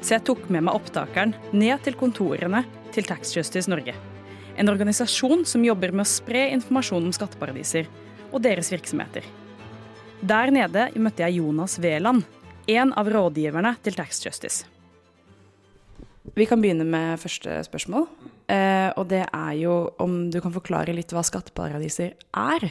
Så 0.00 0.16
jeg 0.16 0.24
tok 0.24 0.46
med 0.48 0.64
meg 0.64 0.78
opptakeren 0.78 1.34
ned 1.52 1.82
til 1.84 1.98
kontorene 1.98 2.64
til 2.94 3.06
Tax 3.08 3.34
Justice 3.36 3.70
Norge. 3.70 3.94
En 4.58 4.70
organisasjon 4.70 5.44
som 5.46 5.64
jobber 5.64 5.92
med 5.94 6.06
å 6.06 6.10
spre 6.10 6.48
informasjon 6.54 7.04
om 7.04 7.14
skatteparadiser 7.14 7.86
og 8.32 8.42
deres 8.44 8.72
virksomheter. 8.72 9.26
Der 10.20 10.50
nede 10.50 10.88
møtte 10.98 11.22
jeg 11.24 11.38
Jonas 11.38 11.78
Veland, 11.78 12.24
en 12.68 12.92
av 12.98 13.08
rådgiverne 13.08 13.76
til 13.84 13.96
Tax 13.96 14.20
Justice. 14.24 14.66
Vi 16.36 16.46
kan 16.48 16.60
begynne 16.60 16.84
med 16.84 17.20
første 17.22 17.60
spørsmål. 17.64 18.08
Eh, 18.48 18.90
og 18.96 19.08
det 19.10 19.24
er 19.24 19.54
jo 19.60 19.78
om 20.00 20.28
du 20.32 20.40
kan 20.44 20.54
forklare 20.54 20.94
litt 20.96 21.12
hva 21.14 21.22
skatteparadiser 21.24 22.14
er? 22.36 22.68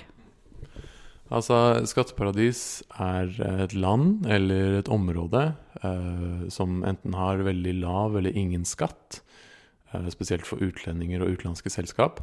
Altså, 1.28 1.84
skatteparadis 1.90 2.84
er 3.04 3.34
et 3.66 3.74
land 3.76 4.28
eller 4.32 4.78
et 4.80 4.92
område 4.92 5.50
eh, 5.84 6.46
som 6.54 6.84
enten 6.88 7.18
har 7.18 7.44
veldig 7.44 7.74
lav 7.82 8.16
eller 8.16 8.38
ingen 8.38 8.64
skatt, 8.68 9.22
spesielt 10.12 10.48
for 10.48 10.62
utlendinger 10.64 11.24
og 11.24 11.38
utenlandske 11.38 11.72
selskap, 11.72 12.22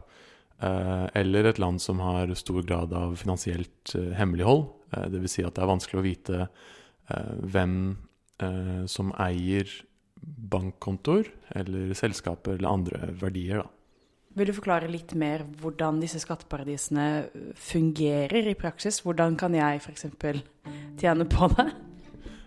eh, 0.60 1.06
eller 1.14 1.48
et 1.48 1.60
land 1.62 1.80
som 1.82 2.02
har 2.04 2.32
stor 2.38 2.62
grad 2.66 2.92
av 2.92 3.16
finansielt 3.20 3.94
eh, 3.94 4.12
hemmelighold. 4.18 4.66
Eh, 4.92 5.08
Dvs. 5.12 5.38
Si 5.38 5.46
at 5.46 5.56
det 5.56 5.64
er 5.64 5.72
vanskelig 5.72 6.00
å 6.00 6.06
vite 6.06 6.40
eh, 6.44 7.32
hvem 7.40 7.78
eh, 8.42 8.84
som 8.90 9.14
eier 9.20 9.70
bankkontoer 10.24 11.28
eller 11.60 11.94
selskaper 11.98 12.58
eller 12.58 12.70
andre 12.70 13.14
verdier. 13.20 13.64
da. 13.64 13.70
Vil 14.34 14.50
du 14.50 14.56
forklare 14.56 14.90
litt 14.90 15.12
mer 15.14 15.44
hvordan 15.60 16.00
disse 16.02 16.18
skatteparadisene 16.18 17.06
fungerer 17.54 18.48
i 18.50 18.56
praksis? 18.58 18.98
Hvordan 19.04 19.36
kan 19.38 19.54
jeg 19.54 19.82
f.eks. 19.84 20.08
tjene 20.98 21.28
på 21.30 21.50
det? 21.54 21.68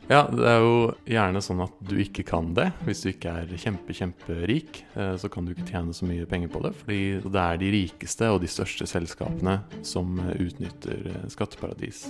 Ja, 0.08 0.22
det 0.32 0.46
er 0.48 0.62
jo 0.64 0.76
gjerne 1.04 1.42
sånn 1.44 1.60
at 1.66 1.74
du 1.84 1.98
ikke 2.00 2.24
kan 2.30 2.54
det. 2.56 2.70
Hvis 2.88 3.02
du 3.04 3.10
ikke 3.12 3.34
er 3.42 3.50
kjempe, 3.60 3.92
kjemperik, 3.92 4.80
eh, 4.96 5.16
så 5.20 5.28
kan 5.28 5.44
du 5.44 5.52
ikke 5.52 5.68
tjene 5.68 5.96
så 5.96 6.08
mye 6.08 6.28
penger 6.32 6.52
på 6.54 6.62
det. 6.64 6.72
Fordi 6.80 7.00
det 7.26 7.42
er 7.44 7.60
de 7.60 7.72
rikeste 7.74 8.30
og 8.32 8.40
de 8.40 8.48
største 8.52 8.88
selskapene 8.88 9.58
som 9.84 10.16
eh, 10.24 10.38
utnytter 10.46 11.10
eh, 11.12 11.26
skatteparadis. 11.34 12.06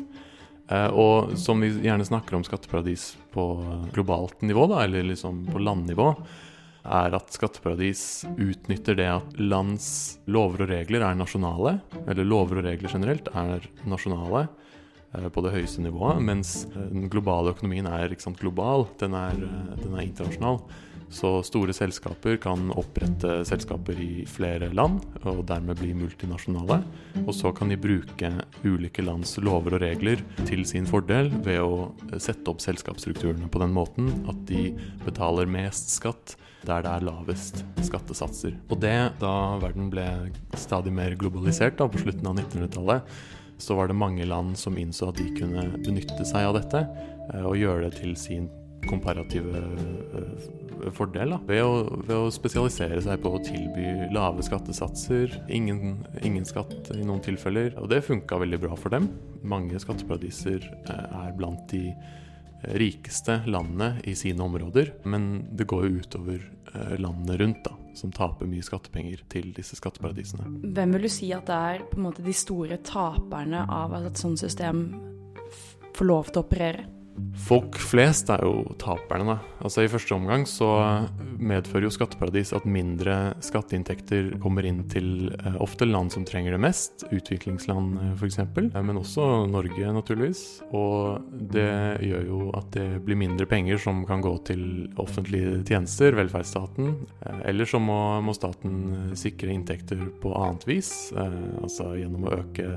Og 0.67 1.31
som 1.39 1.61
vi 1.63 1.69
gjerne 1.85 2.03
snakker 2.03 2.35
om 2.35 2.41
skatteparadis 2.43 3.13
på 3.31 3.43
globalt 3.95 4.41
nivå, 4.43 4.65
da, 4.67 4.81
eller 4.83 5.05
liksom 5.07 5.45
på 5.47 5.61
landnivå, 5.63 6.09
er 6.83 7.15
at 7.15 7.31
skatteparadis 7.31 8.01
utnytter 8.35 8.97
det 8.99 9.07
at 9.13 9.39
lands 9.39 9.87
lover 10.27 10.65
og 10.65 10.73
regler 10.73 11.05
er 11.07 11.15
nasjonale, 11.15 11.77
eller 12.03 12.27
lover 12.27 12.59
og 12.59 12.67
regler 12.67 12.91
generelt 12.91 13.31
er 13.31 13.63
nasjonale 13.87 14.43
på 15.33 15.43
det 15.45 15.53
høyeste 15.55 15.83
nivået, 15.83 16.21
mens 16.23 16.65
eh, 16.71 16.89
den 16.91 17.07
globale 17.11 17.53
økonomien 17.55 17.87
er 17.89 18.13
sant, 18.21 18.39
global, 18.41 18.87
den 19.01 19.17
er, 19.17 19.39
eh, 19.47 19.73
den 19.83 19.95
er 19.95 20.05
internasjonal. 20.05 20.61
Så 21.13 21.37
store 21.47 21.71
selskaper 21.71 22.35
kan 22.43 22.67
opprette 22.75 23.39
selskaper 23.47 23.99
i 24.03 24.25
flere 24.27 24.67
land, 24.75 24.99
og 25.23 25.45
dermed 25.47 25.79
bli 25.79 25.93
multinasjonale. 25.95 26.81
Og 27.23 27.31
så 27.35 27.53
kan 27.55 27.71
de 27.71 27.77
bruke 27.79 28.31
ulike 28.65 29.05
lands 29.05 29.37
lover 29.39 29.77
og 29.77 29.85
regler 29.85 30.19
til 30.43 30.65
sin 30.67 30.89
fordel 30.89 31.31
ved 31.45 31.61
å 31.63 32.19
sette 32.19 32.51
opp 32.51 32.59
selskapsstrukturene 32.63 33.47
på 33.47 33.63
den 33.63 33.71
måten 33.77 34.11
at 34.27 34.43
de 34.51 34.73
betaler 35.05 35.47
mest 35.47 35.95
skatt 35.95 36.35
der 36.67 36.83
det 36.83 36.91
er 36.91 37.05
lavest 37.07 37.63
skattesatser. 37.87 38.57
Og 38.67 38.81
det, 38.83 38.95
da 39.21 39.33
verden 39.61 39.91
ble 39.93 40.05
stadig 40.59 40.91
mer 40.91 41.15
globalisert 41.19 41.77
da, 41.79 41.87
på 41.87 42.01
slutten 42.01 42.27
av 42.27 42.35
1900-tallet, 42.41 43.17
så 43.57 43.75
var 43.77 43.89
det 43.89 43.97
mange 43.97 44.25
land 44.25 44.57
som 44.57 44.77
innså 44.77 45.11
at 45.11 45.19
de 45.19 45.27
kunne 45.37 45.65
benytte 45.81 46.25
seg 46.27 46.47
av 46.49 46.57
dette 46.59 46.83
eh, 47.33 47.43
og 47.43 47.57
gjøre 47.57 47.87
det 47.87 47.99
til 48.01 48.15
sin 48.19 48.47
komparative 48.87 49.59
eh, 49.59 50.91
fordel. 50.95 51.33
Da. 51.33 51.39
Ved, 51.49 51.63
å, 51.65 51.97
ved 52.05 52.15
å 52.15 52.29
spesialisere 52.33 53.01
seg 53.03 53.21
på 53.23 53.33
å 53.33 53.41
tilby 53.43 54.09
lave 54.13 54.45
skattesatser, 54.45 55.33
ingen, 55.53 56.03
ingen 56.21 56.45
skatt 56.47 56.91
i 56.95 57.01
noen 57.01 57.23
tilfeller. 57.25 57.73
Og 57.81 57.89
det 57.91 58.03
funka 58.05 58.39
veldig 58.43 58.61
bra 58.67 58.77
for 58.79 58.93
dem. 58.93 59.09
Mange 59.47 59.81
skatteparadiser 59.81 60.63
eh, 60.63 61.19
er 61.25 61.35
blant 61.37 61.65
de 61.73 61.91
rikeste 62.61 63.41
landene 63.45 64.01
i 64.03 64.15
sine 64.15 64.43
områder, 64.43 64.93
men 65.05 65.47
det 65.57 65.67
går 65.69 65.87
jo 65.87 66.01
utover 66.01 66.41
eh, 66.73 66.95
landene 66.99 67.37
rundt, 67.37 67.63
da, 67.65 67.75
som 67.97 68.11
taper 68.13 68.49
mye 68.49 68.65
skattepenger 68.65 69.23
til 69.31 69.51
disse 69.55 69.77
skatteparadisene. 69.79 70.49
Hvem 70.73 70.97
vil 70.97 71.07
du 71.07 71.11
si 71.11 71.31
at 71.35 71.47
det 71.49 71.61
er 71.71 71.87
på 71.89 71.99
en 71.99 72.07
måte 72.09 72.25
de 72.25 72.35
store 72.35 72.79
taperne 72.85 73.63
av 73.69 73.95
at 73.97 74.11
et 74.11 74.21
sånt 74.21 74.41
system 74.41 74.87
får 75.97 76.09
lov 76.09 76.31
til 76.31 76.41
å 76.41 76.45
operere? 76.45 76.85
Folk 77.47 77.77
flest 77.79 78.29
er 78.33 78.41
jo 78.45 78.63
taperne. 78.81 79.37
Altså 79.63 79.83
I 79.83 79.89
første 79.89 80.13
omgang 80.15 80.43
så 80.49 80.67
medfører 81.37 81.87
jo 81.87 81.93
skatteparadis 81.93 82.51
at 82.55 82.65
mindre 82.69 83.15
skatteinntekter 83.45 84.33
kommer 84.41 84.65
inn 84.67 84.83
til 84.91 85.29
eh, 85.37 85.57
ofte 85.63 85.87
land 85.87 86.11
som 86.13 86.25
trenger 86.27 86.55
det 86.55 86.61
mest, 86.61 87.05
utviklingsland 87.13 87.97
eh, 88.01 88.11
f.eks., 88.17 88.39
eh, 88.41 88.77
men 88.83 88.99
også 89.01 89.47
Norge 89.49 89.93
naturligvis. 89.95 90.43
Og 90.77 91.23
det 91.53 91.69
gjør 92.05 92.27
jo 92.27 92.41
at 92.57 92.69
det 92.75 92.87
blir 93.07 93.19
mindre 93.19 93.47
penger 93.49 93.81
som 93.81 94.03
kan 94.09 94.23
gå 94.25 94.33
til 94.49 94.63
offentlige 95.01 95.61
tjenester, 95.67 96.17
velferdsstaten. 96.17 96.93
Eller 97.47 97.69
så 97.69 97.81
må, 97.81 97.97
må 98.25 98.35
staten 98.37 99.13
sikre 99.17 99.53
inntekter 99.53 100.01
på 100.21 100.33
annet 100.37 100.67
vis, 100.67 100.91
altså 101.15 101.93
gjennom 101.97 102.27
å 102.27 102.35
øke 102.39 102.67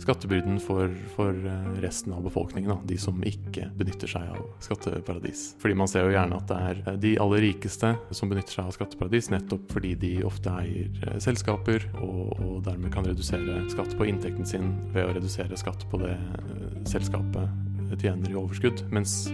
skattebyrden 0.00 0.60
for, 0.62 0.92
for 1.14 1.36
resten 1.82 2.14
av 2.16 2.24
befolkningen, 2.24 2.70
da, 2.72 2.78
de 2.88 2.96
som 3.00 3.18
ikke 3.26 3.68
benytter 3.80 4.10
seg 4.10 4.28
av 4.34 4.44
skatteparadis. 4.62 5.44
Fordi 5.62 5.76
man 5.78 5.90
ser 5.90 6.06
jo 6.06 6.14
gjerne 6.14 6.38
at 6.38 6.50
det 6.50 6.58
er 6.70 6.82
eh, 6.84 6.98
de 7.06 7.14
aller 7.24 7.44
rikeste 7.48 7.94
som 8.16 8.30
benytter 8.32 8.58
seg 8.58 8.68
av 8.68 8.76
skatteparadis, 8.76 9.30
nettopp 9.34 9.74
fordi 9.74 9.94
de 10.00 10.12
ofte 10.28 10.52
eier 10.62 11.02
eh, 11.06 11.18
selskaper, 11.22 11.88
og, 12.04 12.36
og 12.38 12.54
dermed 12.68 12.92
kan 12.94 13.08
redusere 13.08 13.64
skatt 13.72 13.96
på 13.98 14.08
inntekten 14.10 14.48
sin 14.48 14.72
ved 14.94 15.08
å 15.08 15.16
redusere 15.16 15.58
skatt 15.60 15.86
på 15.90 16.02
det 16.04 16.14
eh, 16.14 16.80
selskapet 16.88 17.98
tjener 18.00 18.30
i 18.30 18.38
overskudd. 18.38 18.84
Mens 18.94 19.24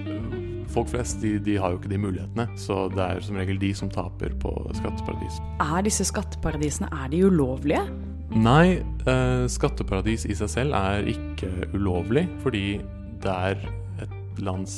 folk 0.72 0.90
flest 0.90 1.20
de, 1.22 1.36
de 1.42 1.56
har 1.60 1.72
jo 1.72 1.80
ikke 1.80 1.92
de 1.92 2.00
mulighetene, 2.00 2.48
så 2.58 2.86
det 2.92 3.04
er 3.04 3.22
som 3.24 3.38
regel 3.38 3.60
de 3.60 3.72
som 3.76 3.90
taper 3.92 4.34
på 4.42 4.52
skatteparadis. 4.78 5.40
Er 5.62 5.84
disse 5.86 6.06
skatteparadisene 6.08 6.90
er 7.04 7.10
de 7.12 7.24
ulovlige? 7.28 7.84
Nei, 8.36 8.82
eh, 9.06 9.46
skatteparadis 9.50 10.26
i 10.26 10.36
seg 10.36 10.50
selv 10.50 10.76
er 10.78 11.06
ikke 11.12 11.50
ulovlig, 11.76 12.26
fordi 12.42 12.66
det 13.22 13.32
er 13.32 13.60
et 14.36 14.44
lands 14.44 14.76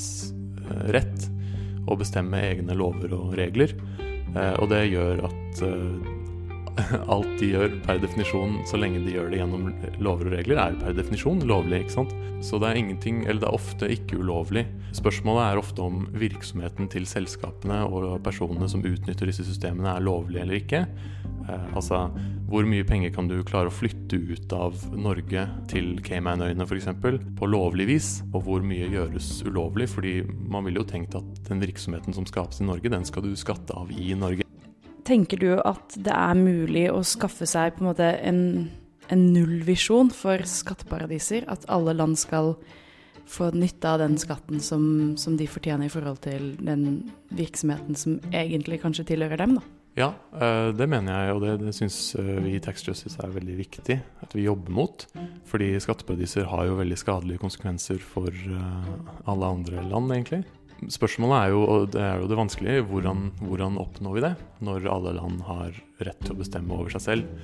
eh, 0.71 1.03
å 1.89 1.97
bestemme 1.99 2.41
egne 2.53 2.77
lover 2.77 3.15
og 3.17 3.35
regler. 3.39 3.75
Eh, 4.37 4.55
og 4.61 4.69
det 4.73 4.87
gjør 4.91 5.25
at 5.29 5.63
eh, 5.65 6.15
alt 7.15 7.31
de 7.41 7.51
gjør 7.55 7.73
per 7.87 8.01
definisjon, 8.03 8.61
så 8.69 8.79
lenge 8.79 9.03
de 9.03 9.17
gjør 9.17 9.33
det 9.33 9.41
gjennom 9.41 9.71
lover 10.05 10.31
og 10.31 10.37
regler, 10.37 10.61
er 10.63 10.79
per 10.79 10.95
definisjon 10.97 11.43
lovlig. 11.49 11.83
ikke 11.85 11.97
sant? 11.97 12.15
Så 12.45 12.61
det 12.63 12.71
er 12.71 12.79
ingenting, 12.79 13.25
eller 13.27 13.43
det 13.43 13.49
er 13.51 13.59
ofte 13.59 13.91
ikke 13.91 14.21
ulovlig. 14.23 14.65
Spørsmålet 14.97 15.45
er 15.45 15.63
ofte 15.63 15.85
om 15.85 16.05
virksomheten 16.19 16.91
til 16.93 17.09
selskapene 17.09 17.83
og 17.89 18.21
personene 18.27 18.71
som 18.71 18.85
utnytter 18.87 19.31
disse 19.31 19.47
systemene, 19.49 19.97
er 19.97 20.07
lovlig 20.07 20.45
eller 20.45 20.61
ikke. 20.61 20.85
Eh, 21.49 21.69
altså, 21.77 22.07
hvor 22.49 22.67
mye 22.69 22.85
penger 22.87 23.13
kan 23.15 23.29
du 23.29 23.39
klare 23.47 23.71
å 23.71 23.75
flytte 23.75 24.19
ut 24.19 24.53
av 24.57 24.77
Norge 24.97 25.45
til 25.71 25.95
Caymanøyene 26.05 26.67
f.eks. 26.69 26.89
på 27.39 27.49
lovlig 27.49 27.89
vis, 27.89 28.11
og 28.33 28.45
hvor 28.47 28.65
mye 28.65 28.89
gjøres 28.93 29.31
ulovlig? 29.49 29.89
Fordi 29.93 30.15
man 30.27 30.69
ville 30.69 30.83
jo 30.83 30.89
tenkt 30.89 31.17
at 31.19 31.43
den 31.49 31.63
virksomheten 31.65 32.17
som 32.17 32.29
skapes 32.29 32.61
i 32.63 32.69
Norge, 32.69 32.93
den 32.93 33.07
skal 33.09 33.25
du 33.25 33.33
skatte 33.39 33.77
av 33.77 33.93
i 33.93 34.13
Norge. 34.19 34.45
Tenker 35.09 35.41
du 35.41 35.55
at 35.57 35.97
det 35.97 36.13
er 36.13 36.37
mulig 36.37 36.89
å 36.93 37.01
skaffe 37.07 37.49
seg 37.49 37.77
på 37.77 37.85
en 37.85 37.89
måte 37.89 38.11
en, 38.29 38.43
en 39.09 39.25
nullvisjon 39.33 40.13
for 40.13 40.45
skatteparadiser? 40.45 41.49
At 41.49 41.65
alle 41.73 41.97
land 41.97 42.21
skal 42.21 42.53
få 43.29 43.51
nytte 43.57 43.89
av 43.89 44.03
den 44.03 44.17
skatten 44.21 44.61
som, 44.65 45.17
som 45.21 45.37
de 45.37 45.49
fortjener 45.49 45.89
i 45.89 45.93
forhold 45.93 46.21
til 46.25 46.55
den 46.61 47.11
virksomheten 47.37 47.97
som 47.97 48.21
egentlig 48.33 48.81
kanskje 48.85 49.11
tilhører 49.13 49.41
dem, 49.41 49.59
da? 49.61 49.78
Ja, 49.99 50.13
eh, 50.39 50.69
det 50.77 50.87
mener 50.91 51.11
jeg, 51.11 51.35
og 51.35 51.41
det, 51.43 51.55
det 51.65 51.73
syns 51.75 51.97
eh, 52.19 52.37
vi 52.45 52.55
i 52.55 52.63
Tax 52.63 52.85
Justice 52.87 53.19
er 53.23 53.33
veldig 53.35 53.57
viktig 53.59 53.97
at 54.23 54.35
vi 54.37 54.45
jobber 54.45 54.75
mot. 54.75 55.07
Fordi 55.49 55.73
skatteparadiser 55.83 56.47
har 56.51 56.69
jo 56.69 56.79
veldig 56.79 56.99
skadelige 57.01 57.43
konsekvenser 57.43 58.03
for 58.03 58.31
eh, 58.31 58.91
alle 59.31 59.53
andre 59.57 59.83
land, 59.89 60.13
egentlig. 60.15 60.45
Spørsmålet 60.95 61.39
er 61.41 61.55
jo, 61.55 61.63
og 61.67 61.89
det 61.97 62.03
er 62.05 62.21
jo 62.23 62.29
det 62.31 62.39
vanskelige, 62.39 62.85
hvordan, 62.87 63.25
hvordan 63.41 63.81
oppnår 63.83 64.15
vi 64.15 64.27
det? 64.29 64.35
Når 64.69 64.87
alle 64.93 65.15
land 65.17 65.41
har 65.49 65.81
rett 66.07 66.21
til 66.23 66.37
å 66.37 66.39
bestemme 66.45 66.77
over 66.77 66.95
seg 66.95 67.07
selv. 67.07 67.41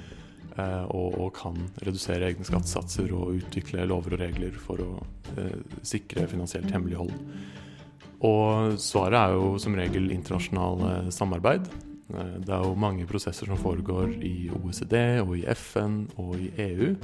Og, 0.54 1.16
og 1.18 1.32
kan 1.34 1.56
redusere 1.82 2.28
egne 2.28 2.46
skattesatser 2.46 3.08
og 3.10 3.40
utvikle 3.40 3.88
lover 3.90 4.14
og 4.14 4.20
regler 4.20 4.54
for 4.54 4.78
å 4.84 4.90
eh, 5.32 5.56
sikre 5.82 6.28
finansielt 6.30 6.70
hemmelighold. 6.70 7.10
Og 8.22 8.76
svaret 8.78 9.18
er 9.18 9.34
jo 9.34 9.56
som 9.58 9.74
regel 9.74 10.06
internasjonal 10.14 11.10
samarbeid. 11.10 11.66
Eh, 12.14 12.40
Det 12.40 12.54
er 12.54 12.62
jo 12.62 12.74
mange 12.74 13.06
prosesser 13.06 13.46
som 13.46 13.58
foregår 13.60 14.14
i 14.22 14.50
OECD 14.54 15.20
og 15.22 15.36
i 15.38 15.44
FN 15.54 16.04
og 16.16 16.36
i 16.38 16.50
EU. 16.58 16.94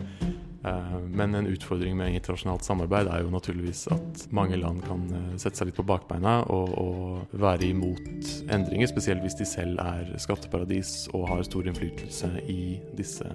Eh, 0.64 0.98
Men 1.08 1.34
en 1.34 1.46
utfordring 1.46 1.96
med 1.96 2.14
internasjonalt 2.14 2.64
samarbeid 2.64 3.08
er 3.08 3.22
jo 3.22 3.30
naturligvis 3.30 3.86
at 3.92 4.26
mange 4.30 4.56
land 4.56 4.82
kan 4.82 5.06
eh, 5.10 5.36
sette 5.36 5.56
seg 5.56 5.70
litt 5.70 5.76
på 5.76 5.86
bakbeina 5.86 6.40
og, 6.48 6.74
og 6.78 7.40
være 7.40 7.70
imot 7.70 8.50
endringer, 8.50 8.86
spesielt 8.86 9.22
hvis 9.22 9.38
de 9.38 9.48
selv 9.48 9.80
er 9.80 10.12
skatteparadis 10.18 11.08
og 11.14 11.28
har 11.28 11.42
stor 11.42 11.66
innflytelse 11.66 12.30
i 12.48 12.78
disse 12.96 13.26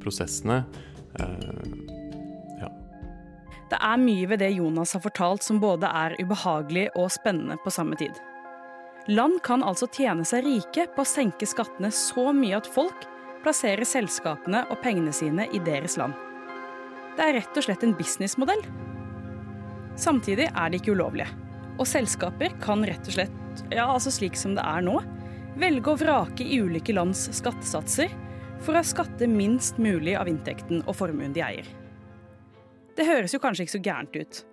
prosessene. 0.00 0.64
Ja. 2.60 2.68
Det 3.68 3.78
er 3.82 3.98
mye 4.00 4.28
ved 4.30 4.38
det 4.40 4.52
Jonas 4.54 4.94
har 4.94 5.02
fortalt 5.04 5.42
som 5.44 5.60
både 5.60 5.86
er 5.86 6.14
ubehagelig 6.22 6.88
og 6.94 7.10
spennende 7.12 7.58
på 7.64 7.70
samme 7.74 7.98
tid. 8.00 8.14
Land 9.10 9.40
kan 9.42 9.64
altså 9.66 9.88
tjene 9.90 10.22
seg 10.28 10.44
rike 10.46 10.84
på 10.94 11.02
å 11.02 11.08
senke 11.08 11.46
skattene 11.48 11.88
så 11.90 12.28
mye 12.36 12.60
at 12.60 12.68
folk 12.70 13.08
plasserer 13.42 13.82
selskapene 13.88 14.60
og 14.70 14.78
pengene 14.84 15.10
sine 15.10 15.48
i 15.50 15.58
deres 15.66 15.96
land. 15.98 16.14
Det 17.16 17.24
er 17.24 17.34
rett 17.40 17.58
og 17.58 17.66
slett 17.66 17.82
en 17.82 17.96
businessmodell. 17.98 18.62
Samtidig 19.98 20.46
er 20.52 20.70
de 20.70 20.78
ikke 20.78 20.94
ulovlige. 20.94 21.26
Og 21.80 21.88
selskaper 21.90 22.54
kan 22.62 22.86
rett 22.86 23.10
og 23.10 23.16
slett, 23.16 23.64
ja 23.74 23.88
altså 23.90 24.12
slik 24.14 24.38
som 24.38 24.54
det 24.54 24.62
er 24.62 24.86
nå, 24.86 25.00
velge 25.58 25.90
å 25.90 25.98
vrake 25.98 26.46
i 26.46 26.60
ulike 26.62 26.94
lands 26.94 27.24
skattesatser 27.34 28.14
for 28.62 28.78
å 28.78 28.84
skatte 28.86 29.26
minst 29.26 29.82
mulig 29.82 30.14
av 30.20 30.30
inntekten 30.30 30.84
og 30.84 30.94
formuen 31.00 31.34
de 31.34 31.42
eier. 31.48 31.66
Det 32.94 33.10
høres 33.10 33.34
jo 33.34 33.42
kanskje 33.42 33.66
ikke 33.66 33.74
så 33.74 33.84
gærent 33.90 34.22
ut, 34.22 34.44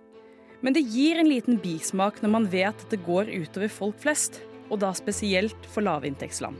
men 0.66 0.74
det 0.74 0.82
gir 0.90 1.20
en 1.20 1.30
liten 1.30 1.62
bismak 1.62 2.18
når 2.24 2.34
man 2.34 2.50
vet 2.50 2.74
at 2.74 2.90
det 2.90 3.04
går 3.06 3.30
utover 3.30 3.70
folk 3.70 4.02
flest, 4.02 4.42
og 4.68 4.80
da 4.82 4.92
spesielt 4.96 5.68
for 5.72 5.84
lavinntektsland. 5.86 6.56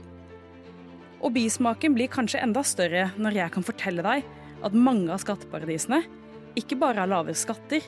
Og 1.19 1.33
bismaken 1.35 1.95
blir 1.97 2.11
kanskje 2.11 2.41
enda 2.43 2.63
større 2.63 3.09
når 3.19 3.41
jeg 3.41 3.55
kan 3.55 3.65
fortelle 3.65 4.05
deg 4.05 4.27
at 4.65 4.75
mange 4.75 5.11
av 5.11 5.21
skatteparadisene 5.23 6.01
ikke 6.59 6.77
bare 6.79 7.03
har 7.03 7.11
lave 7.11 7.35
skatter, 7.37 7.83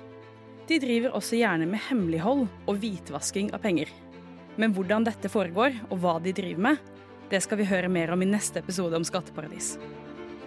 de 0.67 0.77
driver 0.79 1.15
også 1.17 1.39
gjerne 1.39 1.67
med 1.67 1.81
hemmelighold 1.89 2.45
og 2.69 2.77
hvitvasking 2.79 3.51
av 3.55 3.63
penger. 3.63 3.89
Men 4.59 4.75
hvordan 4.75 5.07
dette 5.07 5.31
foregår, 5.31 5.75
og 5.89 6.03
hva 6.03 6.17
de 6.23 6.33
driver 6.35 6.67
med, 6.69 6.91
det 7.31 7.41
skal 7.43 7.61
vi 7.61 7.67
høre 7.69 7.89
mer 7.91 8.11
om 8.13 8.21
i 8.23 8.29
neste 8.29 8.59
episode 8.59 8.95
om 8.99 9.07
skatteparadis. 9.07 9.77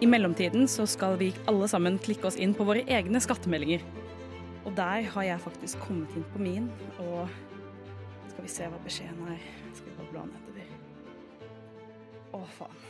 I 0.05 0.09
mellomtiden 0.11 0.69
så 0.69 0.87
skal 0.91 1.17
vi 1.21 1.33
alle 1.49 1.69
sammen 1.71 1.99
klikke 2.03 2.29
oss 2.29 2.37
inn 2.37 2.53
på 2.57 2.67
våre 2.69 2.85
egne 2.85 3.21
skattemeldinger. 3.25 3.85
Og 4.65 4.73
der 4.77 5.09
har 5.15 5.29
jeg 5.29 5.45
faktisk 5.45 5.81
kommet 5.85 6.13
inn 6.17 6.27
på 6.33 6.45
min, 6.45 6.71
og 7.05 7.29
skal 8.33 8.45
vi 8.45 8.53
se 8.53 8.69
hva 8.69 8.81
beskjeden 8.85 9.29
er. 9.37 9.64
Skal 10.15 10.31
etter 10.31 10.55
bare. 10.55 10.79
Å, 12.35 12.41
faen. 12.55 12.83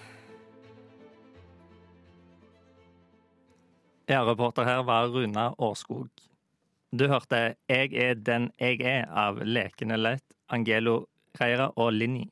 Ja, 4.11 4.21
reporter 4.29 4.67
her 4.69 4.83
var 4.85 5.09
Runa 5.09 5.55
Årskog. 5.57 6.11
Du 6.93 7.09
hørte 7.09 7.57
'Jeg 7.69 7.95
er 7.97 8.15
den 8.15 8.51
jeg 8.61 8.81
er' 8.85 9.09
av 9.09 9.41
Lekende 9.41 9.97
lett, 9.97 10.25
Angelo 10.51 11.07
Reira 11.41 11.73
og 11.77 11.93
Linni. 11.93 12.29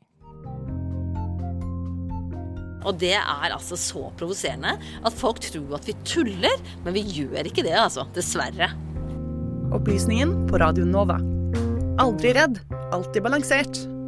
Og 2.85 2.99
det 2.99 3.15
er 3.15 3.55
altså 3.55 3.77
så 3.77 4.13
provoserende 4.19 4.77
at 4.77 5.13
folk 5.13 5.41
tror 5.41 5.77
at 5.79 5.87
vi 5.87 5.95
tuller, 6.05 6.61
men 6.85 6.95
vi 6.95 7.01
gjør 7.01 7.47
ikke 7.47 7.63
det, 7.63 7.79
altså. 7.79 8.05
Dessverre. 8.13 8.69
Opplysningen 9.73 10.47
på 10.49 10.59
Radio 10.61 10.85
Nova. 10.85 11.17
Aldri 11.99 12.35
redd, 12.35 12.61
alltid 12.93 13.23
balansert. 13.23 14.02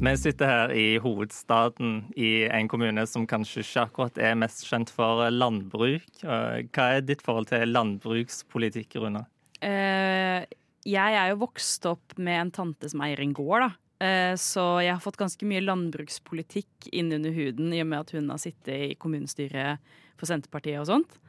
Vi 0.00 0.12
sitter 0.16 0.48
her 0.48 0.70
i 0.72 0.94
hovedstaden 0.96 2.06
i 2.16 2.46
en 2.48 2.68
kommune 2.72 3.02
som 3.04 3.26
kanskje 3.28 3.60
ikke 3.60 3.82
akkurat 3.82 4.20
er 4.30 4.38
mest 4.40 4.62
kjent 4.64 4.88
for 4.88 5.26
landbruk. 5.28 6.22
Hva 6.24 6.86
er 6.94 7.04
ditt 7.04 7.20
forhold 7.20 7.50
til 7.50 7.68
landbrukspolitikk, 7.68 8.96
Runa? 8.96 9.26
Uh, 9.60 10.40
jeg 10.88 11.18
er 11.20 11.34
jo 11.34 11.42
vokst 11.42 11.84
opp 11.90 12.16
med 12.16 12.46
en 12.46 12.54
tante 12.62 12.88
som 12.88 13.04
eier 13.04 13.20
en 13.20 13.36
gård, 13.36 13.66
da. 13.66 13.70
Uh, 14.00 14.32
så 14.40 14.64
jeg 14.80 14.94
har 14.94 15.04
fått 15.04 15.20
ganske 15.20 15.44
mye 15.44 15.66
landbrukspolitikk 15.66 16.88
innunder 16.96 17.36
huden 17.36 17.68
i 17.76 17.84
og 17.84 17.92
med 17.92 18.00
at 18.00 18.16
hun 18.16 18.32
har 18.32 18.40
sittet 18.40 18.72
i 18.72 18.96
kommunestyret 18.96 19.84
for 20.16 20.32
Senterpartiet 20.32 20.80
og 20.80 20.88
sånt. 20.94 21.20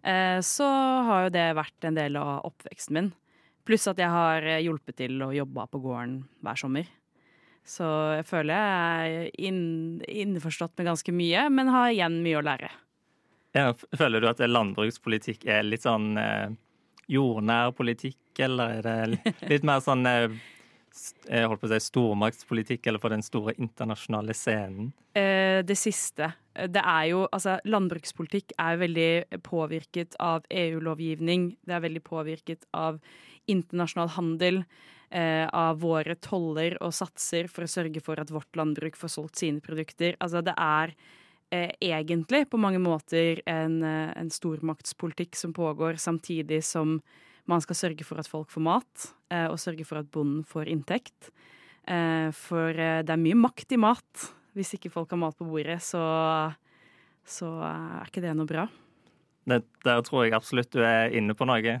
Uh, 0.00 0.40
så 0.40 0.64
har 1.10 1.28
jo 1.28 1.36
det 1.36 1.50
vært 1.60 1.92
en 1.92 2.00
del 2.00 2.16
av 2.16 2.48
oppveksten 2.48 3.02
min. 3.02 3.14
Pluss 3.68 3.84
at 3.92 4.00
jeg 4.00 4.08
har 4.08 4.48
hjulpet 4.64 5.02
til 5.04 5.20
å 5.20 5.34
jobbe 5.36 5.68
på 5.68 5.84
gården 5.84 6.22
hver 6.40 6.64
sommer. 6.64 6.88
Så 7.64 7.86
jeg 8.18 8.26
føler 8.28 8.54
jeg 8.54 9.12
er 9.12 9.30
inn, 9.48 9.62
innforstått 10.04 10.76
med 10.78 10.90
ganske 10.90 11.14
mye, 11.16 11.46
men 11.50 11.72
har 11.72 11.92
igjen 11.94 12.20
mye 12.24 12.40
å 12.40 12.44
lære. 12.44 12.70
Ja, 13.54 13.70
føler 13.96 14.20
du 14.20 14.28
at 14.28 14.42
landbrukspolitikk 14.42 15.46
er 15.48 15.62
litt 15.64 15.86
sånn 15.86 16.18
eh, 16.20 16.50
jordnær 17.08 17.72
politikk, 17.76 18.18
eller 18.42 18.80
er 18.80 19.14
det 19.14 19.34
litt 19.52 19.66
mer 19.66 19.80
sånn 19.84 20.04
eh, 20.10 20.34
jeg 20.94 21.48
holdt 21.50 21.62
på 21.62 21.66
å 21.66 21.72
si 21.72 21.80
stormaktspolitikk, 21.88 22.86
eller 22.86 23.02
for 23.02 23.10
den 23.14 23.24
store 23.24 23.54
internasjonale 23.58 24.34
scenen? 24.36 24.92
Eh, 25.18 25.62
det 25.66 25.76
siste. 25.78 26.30
Det 26.54 26.82
er 26.82 27.04
jo 27.10 27.24
Altså, 27.32 27.58
landbrukspolitikk 27.66 28.54
er 28.58 28.78
veldig 28.78 29.42
påvirket 29.42 30.14
av 30.22 30.46
EU-lovgivning. 30.50 31.56
Det 31.66 31.74
er 31.74 31.82
veldig 31.82 32.04
påvirket 32.04 32.66
av 32.72 33.00
internasjonal 33.50 34.08
handel, 34.14 34.64
eh, 35.03 35.03
av 35.14 35.78
våre 35.78 36.16
toller 36.18 36.74
og 36.82 36.90
satser 36.96 37.46
for 37.46 37.62
å 37.62 37.70
sørge 37.70 38.00
for 38.02 38.18
at 38.18 38.32
vårt 38.34 38.56
landbruk 38.58 38.96
får 38.98 39.12
solgt 39.14 39.38
sine 39.38 39.62
produkter. 39.62 40.16
Altså, 40.18 40.40
det 40.42 40.56
er 40.58 40.94
eh, 41.54 41.70
egentlig 41.80 42.44
på 42.50 42.60
mange 42.60 42.80
måter 42.82 43.40
en, 43.50 43.82
eh, 43.82 44.12
en 44.16 44.30
stormaktspolitikk 44.30 45.36
som 45.36 45.54
pågår, 45.54 45.98
samtidig 46.00 46.62
som 46.64 47.00
man 47.50 47.60
skal 47.60 47.76
sørge 47.76 48.06
for 48.06 48.20
at 48.20 48.30
folk 48.30 48.50
får 48.52 48.64
mat, 48.64 49.08
eh, 49.30 49.46
og 49.50 49.60
sørge 49.60 49.84
for 49.86 50.00
at 50.00 50.10
bonden 50.10 50.44
får 50.48 50.70
inntekt. 50.72 51.30
Eh, 51.86 52.30
for 52.32 52.70
eh, 52.70 53.02
det 53.04 53.12
er 53.12 53.20
mye 53.20 53.38
makt 53.38 53.76
i 53.76 53.80
mat. 53.80 54.30
Hvis 54.54 54.76
ikke 54.76 54.92
folk 54.92 55.10
har 55.10 55.20
mat 55.20 55.36
på 55.36 55.48
bordet, 55.48 55.80
så, 55.82 56.00
så 57.26 57.50
er 57.66 58.08
ikke 58.08 58.24
det 58.24 58.34
noe 58.38 58.48
bra. 58.48 58.68
Det, 59.44 59.60
der 59.84 60.00
tror 60.06 60.24
jeg 60.24 60.32
absolutt 60.32 60.72
du 60.72 60.80
er 60.80 61.12
inne 61.12 61.34
på 61.36 61.44
noe. 61.44 61.74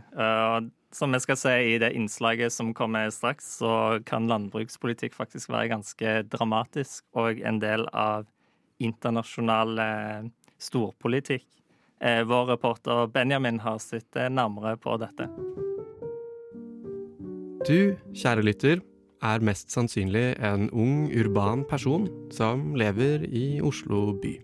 Som 0.94 1.12
vi 1.12 1.18
skal 1.20 1.36
se 1.36 1.52
i 1.74 1.78
det 1.82 1.90
innslaget 1.98 2.52
som 2.52 2.70
kommer 2.74 3.10
straks, 3.10 3.56
så 3.58 3.98
kan 4.06 4.28
landbrukspolitikk 4.30 5.16
faktisk 5.16 5.50
være 5.50 5.72
ganske 5.72 6.12
dramatisk 6.30 7.02
og 7.18 7.40
en 7.42 7.58
del 7.58 7.88
av 7.90 8.28
internasjonal 8.78 9.74
uh, 9.80 10.28
storpolitikk. 10.62 11.48
Uh, 11.98 12.22
vår 12.30 12.52
reporter 12.52 13.08
Benjamin 13.10 13.58
har 13.64 13.80
sett 13.82 14.14
nærmere 14.14 14.76
på 14.78 14.94
dette. 15.02 15.26
Du, 17.66 17.96
kjære 18.14 18.46
lytter, 18.46 18.84
er 19.24 19.42
mest 19.42 19.74
sannsynlig 19.74 20.36
en 20.46 20.68
ung, 20.70 21.08
urban 21.10 21.66
person 21.66 22.06
som 22.30 22.74
lever 22.78 23.26
i 23.26 23.58
Oslo 23.64 24.12
by. 24.22 24.36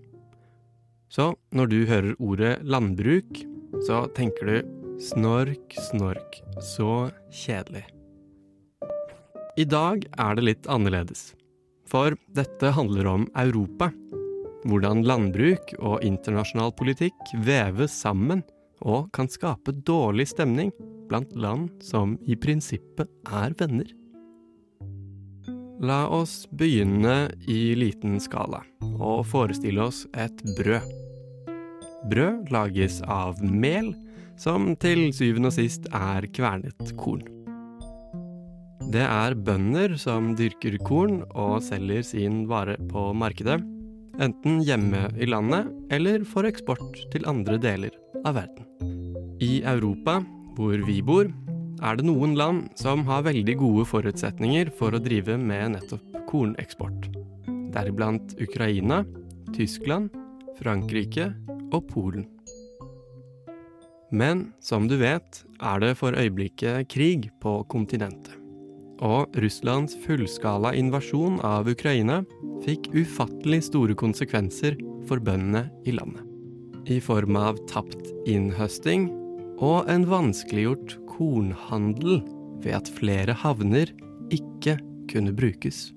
Så 1.10 1.30
når 1.54 1.70
du 1.70 1.78
hører 1.86 2.18
ordet 2.18 2.54
landbruk, 2.66 3.42
så 3.86 4.08
tenker 4.16 4.50
du 4.50 4.79
snork, 5.00 5.74
snork, 5.90 6.42
så 6.60 7.10
kjedelig. 7.32 7.86
I 9.56 9.64
dag 9.64 10.04
er 10.18 10.36
det 10.36 10.44
litt 10.44 10.68
annerledes. 10.70 11.32
For 11.90 12.14
dette 12.36 12.70
handler 12.76 13.08
om 13.10 13.26
Europa. 13.38 13.90
Hvordan 14.68 15.02
landbruk 15.08 15.72
og 15.80 16.04
internasjonal 16.04 16.74
politikk 16.76 17.32
veves 17.46 17.94
sammen 17.96 18.44
og 18.84 19.08
kan 19.16 19.28
skape 19.32 19.72
dårlig 19.88 20.28
stemning 20.30 20.70
blant 21.08 21.32
land 21.34 21.72
som 21.84 22.14
i 22.28 22.36
prinsippet 22.36 23.08
er 23.26 23.56
venner. 23.58 23.88
La 25.80 26.04
oss 26.12 26.44
begynne 26.52 27.32
i 27.48 27.72
liten 27.72 28.20
skala 28.20 28.60
og 29.00 29.24
forestille 29.32 29.80
oss 29.88 30.04
et 30.12 30.44
brød. 30.58 30.84
Brød 32.12 32.52
lages 32.52 33.00
av 33.08 33.40
mel, 33.44 33.94
som 34.40 34.72
til 34.80 35.10
syvende 35.12 35.50
og 35.50 35.56
sist 35.58 35.88
er 35.92 36.24
kvernet 36.32 36.94
korn. 37.00 37.26
Det 38.90 39.04
er 39.04 39.36
bønder 39.38 39.94
som 40.00 40.32
dyrker 40.38 40.78
korn 40.82 41.20
og 41.30 41.60
selger 41.62 42.02
sin 42.06 42.46
vare 42.50 42.74
på 42.90 43.10
markedet, 43.14 43.60
enten 44.20 44.58
hjemme 44.66 45.04
i 45.20 45.28
landet 45.28 45.68
eller 45.94 46.24
for 46.26 46.48
eksport 46.48 46.98
til 47.12 47.28
andre 47.30 47.60
deler 47.60 47.94
av 48.24 48.40
verden. 48.40 48.66
I 49.40 49.60
Europa, 49.62 50.18
hvor 50.56 50.82
vi 50.88 50.98
bor, 51.06 51.30
er 51.80 51.96
det 51.96 52.04
noen 52.08 52.34
land 52.36 52.66
som 52.76 53.06
har 53.08 53.24
veldig 53.28 53.54
gode 53.60 53.86
forutsetninger 53.88 54.72
for 54.76 54.96
å 54.96 55.00
drive 55.00 55.38
med 55.40 55.76
nettopp 55.76 56.26
korneksport. 56.28 57.08
Deriblant 57.72 58.34
Ukraina, 58.42 59.04
Tyskland, 59.54 60.10
Frankrike 60.58 61.30
og 61.70 61.86
Polen. 61.88 62.26
Men 64.10 64.50
som 64.60 64.88
du 64.90 64.96
vet, 64.98 65.44
er 65.62 65.80
det 65.82 65.94
for 66.00 66.16
øyeblikket 66.18 66.88
krig 66.90 67.30
på 67.42 67.60
kontinentet. 67.70 68.34
Og 69.00 69.30
Russlands 69.40 69.94
fullskala 70.04 70.74
invasjon 70.76 71.38
av 71.46 71.70
Ukraina 71.70 72.20
fikk 72.66 72.90
ufattelig 72.92 73.62
store 73.70 73.96
konsekvenser 73.96 74.76
for 75.08 75.22
bøndene 75.24 75.70
i 75.88 75.94
landet. 75.96 76.26
I 76.90 76.98
form 77.00 77.38
av 77.38 77.60
tapt 77.70 78.10
innhøsting 78.28 79.08
og 79.60 79.88
en 79.92 80.04
vanskeliggjort 80.08 80.98
kornhandel 81.08 82.20
ved 82.64 82.76
at 82.76 82.92
flere 82.98 83.36
havner 83.36 83.92
ikke 84.34 84.76
kunne 85.10 85.32
brukes. 85.36 85.90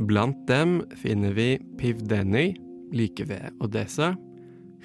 Blant 0.00 0.38
dem 0.48 0.80
finner 0.96 1.34
vi 1.36 1.58
Pivdeny, 1.78 2.54
like 2.94 3.26
ved 3.28 3.52
Odessa, 3.60 4.14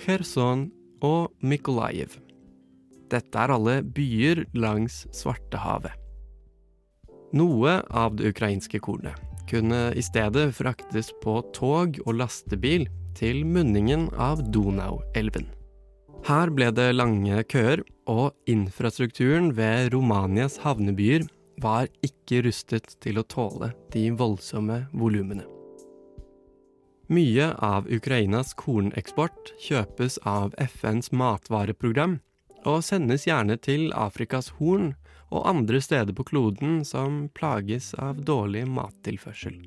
Kherson 0.04 0.68
og 1.04 1.34
Mykolajiv. 1.44 2.16
Dette 3.12 3.38
er 3.38 3.54
alle 3.54 3.80
byer 3.84 4.46
langs 4.58 5.04
Svartehavet. 5.14 5.94
Noe 7.36 7.82
av 7.92 8.16
det 8.16 8.32
ukrainske 8.32 8.80
kornet 8.80 9.20
kunne 9.50 9.92
i 9.94 10.04
stedet 10.06 10.48
fraktes 10.58 11.12
på 11.22 11.38
tog 11.54 12.00
og 12.06 12.16
lastebil 12.18 12.88
til 13.18 13.44
munningen 13.46 14.08
av 14.18 14.42
Donau-elven. 14.54 15.48
Her 16.26 16.50
ble 16.50 16.72
det 16.74 16.90
lange 16.96 17.44
køer, 17.52 17.84
og 18.10 18.34
infrastrukturen 18.50 19.52
ved 19.58 19.92
Romanias 19.94 20.58
havnebyer 20.62 21.26
var 21.62 21.90
ikke 22.06 22.44
rustet 22.46 22.96
til 23.02 23.22
å 23.22 23.28
tåle 23.30 23.72
de 23.94 24.10
voldsomme 24.18 24.86
volumene. 24.94 25.46
Mye 27.06 27.52
av 27.62 27.86
Ukrainas 27.86 28.56
korneksport 28.58 29.52
kjøpes 29.62 30.18
av 30.26 30.56
FNs 30.58 31.12
matvareprogram, 31.14 32.18
og 32.66 32.82
sendes 32.82 33.28
gjerne 33.28 33.60
til 33.62 33.92
Afrikas 33.94 34.50
Horn 34.58 34.96
og 35.30 35.46
andre 35.46 35.82
steder 35.86 36.16
på 36.18 36.26
kloden 36.26 36.80
som 36.88 37.28
plages 37.38 37.92
av 38.02 38.24
dårlig 38.26 38.64
mattilførsel. 38.74 39.60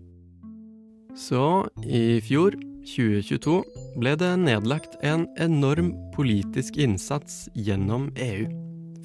Så 1.18 1.66
i 1.86 2.18
fjor, 2.26 2.56
2022, 2.88 3.60
ble 4.02 4.16
det 4.18 4.32
nedlagt 4.42 4.98
en 5.06 5.28
enorm 5.38 5.92
politisk 6.16 6.78
innsats 6.82 7.44
gjennom 7.54 8.10
EU 8.18 8.48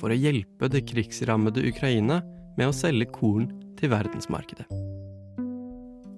for 0.01 0.09
å 0.09 0.17
hjelpe 0.17 0.71
det 0.73 0.87
krigsrammede 0.89 1.65
Ukraina 1.69 2.23
med 2.57 2.69
å 2.69 2.75
selge 2.75 3.11
korn 3.13 3.49
til 3.77 3.93
verdensmarkedet. 3.93 4.92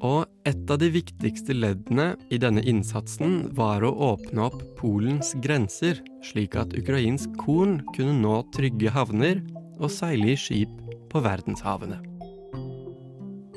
Og 0.06 0.26
et 0.46 0.72
av 0.72 0.78
de 0.82 0.90
viktigste 0.94 1.56
leddene 1.56 2.12
i 2.34 2.38
denne 2.42 2.62
innsatsen 2.68 3.38
var 3.58 3.84
å 3.86 3.94
åpne 4.12 4.44
opp 4.50 4.60
Polens 4.78 5.34
grenser, 5.42 6.02
slik 6.26 6.58
at 6.60 6.76
ukrainsk 6.78 7.34
korn 7.42 7.80
kunne 7.96 8.18
nå 8.20 8.42
trygge 8.56 8.92
havner 8.94 9.42
og 9.80 9.90
seile 9.94 10.34
i 10.34 10.40
skip 10.40 10.74
på 11.10 11.24
verdenshavene. 11.26 12.02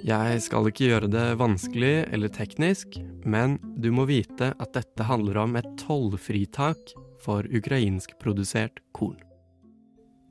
Jeg 0.08 0.40
skal 0.40 0.70
ikke 0.70 0.86
gjøre 0.88 1.10
det 1.12 1.26
vanskelig 1.40 2.06
eller 2.14 2.32
teknisk, 2.32 2.96
men 3.28 3.58
du 3.76 3.90
må 3.92 4.06
vite 4.08 4.54
at 4.56 4.72
dette 4.78 5.04
handler 5.04 5.42
om 5.42 5.58
et 5.58 5.68
tollfritak 5.82 6.94
for 7.20 7.44
ukrainskprodusert 7.44 8.80
korn. 8.96 9.18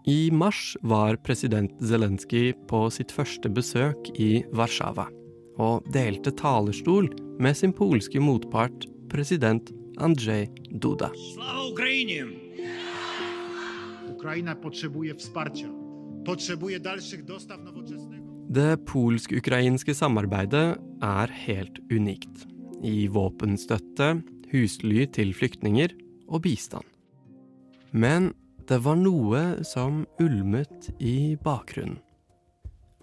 I 0.08 0.32
mars 0.32 0.72
var 0.88 1.20
president 1.20 1.76
Zelenskyj 1.84 2.56
på 2.72 2.86
sitt 2.96 3.12
første 3.12 3.52
besøk 3.52 4.08
i 4.16 4.40
Warszawa 4.56 5.10
og 5.58 5.86
delte 5.94 6.34
talerstol 6.38 7.10
med 7.42 7.58
sin 7.58 7.74
polske 7.76 8.22
motpart, 8.22 8.86
president 9.10 9.72
Andrzej 9.98 10.48
Duda. 10.72 11.10
Det 18.48 18.72
polsk-ukrainske 18.88 19.94
samarbeidet 19.98 20.68
er 21.04 21.34
helt 21.46 21.80
unikt. 21.92 22.46
I 22.84 23.08
våpenstøtte, 23.10 24.10
husly 24.52 25.06
til 25.12 25.34
flyktninger 25.36 25.94
og 26.30 26.44
bistand. 26.46 26.86
Men 27.92 28.34
det 28.68 28.80
var 28.84 29.00
noe 29.00 29.64
som 29.68 30.04
ulmet 30.22 30.92
i 31.00 31.38
bakgrunnen. 31.44 32.02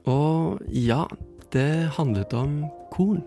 Og 0.04 0.60
ja, 0.68 1.06
det 1.54 1.88
handlet 1.94 2.32
om 2.34 2.64
korn. 2.90 3.22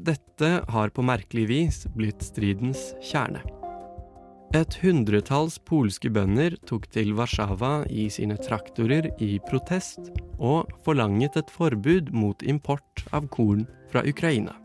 Dette 0.00 0.48
har 0.68 0.90
på 0.90 1.04
merkelig 1.06 1.46
vis 1.46 1.84
blitt 1.94 2.24
stridens 2.24 2.90
kjerne. 3.04 3.42
Et 4.56 4.74
hundretalls 4.82 5.60
polske 5.62 6.10
bønder 6.10 6.56
tok 6.66 6.88
til 6.90 7.12
Warszawa 7.14 7.84
i 7.86 8.08
sine 8.10 8.34
traktorer 8.42 9.06
i 9.22 9.36
protest, 9.46 10.10
og 10.42 10.72
forlanget 10.82 11.38
et 11.38 11.52
forbud 11.54 12.10
mot 12.10 12.42
import 12.42 13.04
av 13.14 13.30
korn 13.30 13.62
fra 13.92 14.02
Ukraina. 14.02 14.56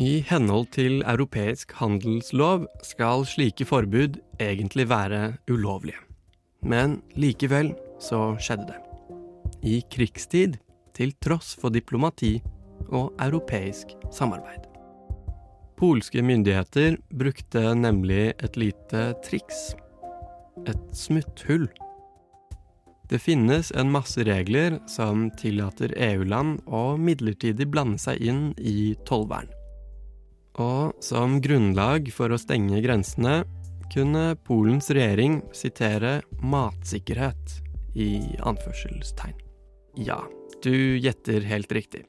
I 0.00 0.22
henhold 0.24 0.70
til 0.72 1.02
europeisk 1.04 1.76
handelslov 1.76 2.64
skal 2.88 3.26
slike 3.28 3.68
forbud 3.68 4.16
egentlig 4.40 4.88
være 4.88 5.34
ulovlige. 5.52 6.00
Men 6.64 7.02
likevel 7.12 7.74
så 8.00 8.30
skjedde 8.40 8.70
det. 8.72 8.80
I 9.60 9.82
krigstid, 9.92 10.56
til 10.96 11.14
tross 11.22 11.54
for 11.58 11.74
diplomati 11.74 12.36
og 12.90 13.12
europeisk 13.22 13.94
samarbeid. 14.12 14.68
Polske 15.78 16.22
myndigheter 16.22 16.98
brukte 17.10 17.72
nemlig 17.74 18.34
et 18.38 18.58
lite 18.60 19.06
triks. 19.24 19.72
Et 20.68 20.84
smutthull. 20.94 21.66
Det 23.10 23.18
finnes 23.18 23.72
en 23.76 23.90
masse 23.92 24.22
regler 24.24 24.78
som 24.88 25.26
tillater 25.40 25.92
EU-land 25.98 26.62
å 26.70 26.94
midlertidig 26.96 27.66
blande 27.72 27.98
seg 28.00 28.22
inn 28.22 28.44
i 28.56 28.94
tollvern. 29.08 29.50
Og 30.62 30.94
som 31.02 31.40
grunnlag 31.42 32.12
for 32.14 32.32
å 32.32 32.40
stenge 32.40 32.80
grensene 32.84 33.42
kunne 33.92 34.36
Polens 34.46 34.88
regjering 34.92 35.40
sitere 35.56 36.20
matsikkerhet 36.40 37.58
i 37.98 38.36
anførselstegn. 38.40 39.36
Ja, 40.00 40.22
du 40.64 40.98
gjetter 41.02 41.44
helt 41.46 41.72
riktig. 41.72 42.04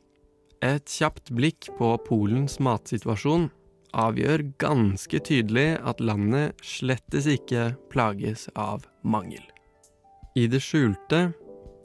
Et 0.63 0.87
kjapt 0.87 1.31
blikk 1.35 1.67
på 1.77 1.89
Polens 2.07 2.59
matsituasjon 2.63 3.49
avgjør 3.93 4.45
ganske 4.61 5.19
tydelig 5.27 5.73
at 5.85 6.01
landet 6.01 6.61
slettes 6.65 7.27
ikke 7.29 7.73
plages 7.93 8.47
av 8.55 8.87
mangel. 9.03 9.43
I 10.39 10.47
det 10.49 10.63
skjulte 10.65 11.27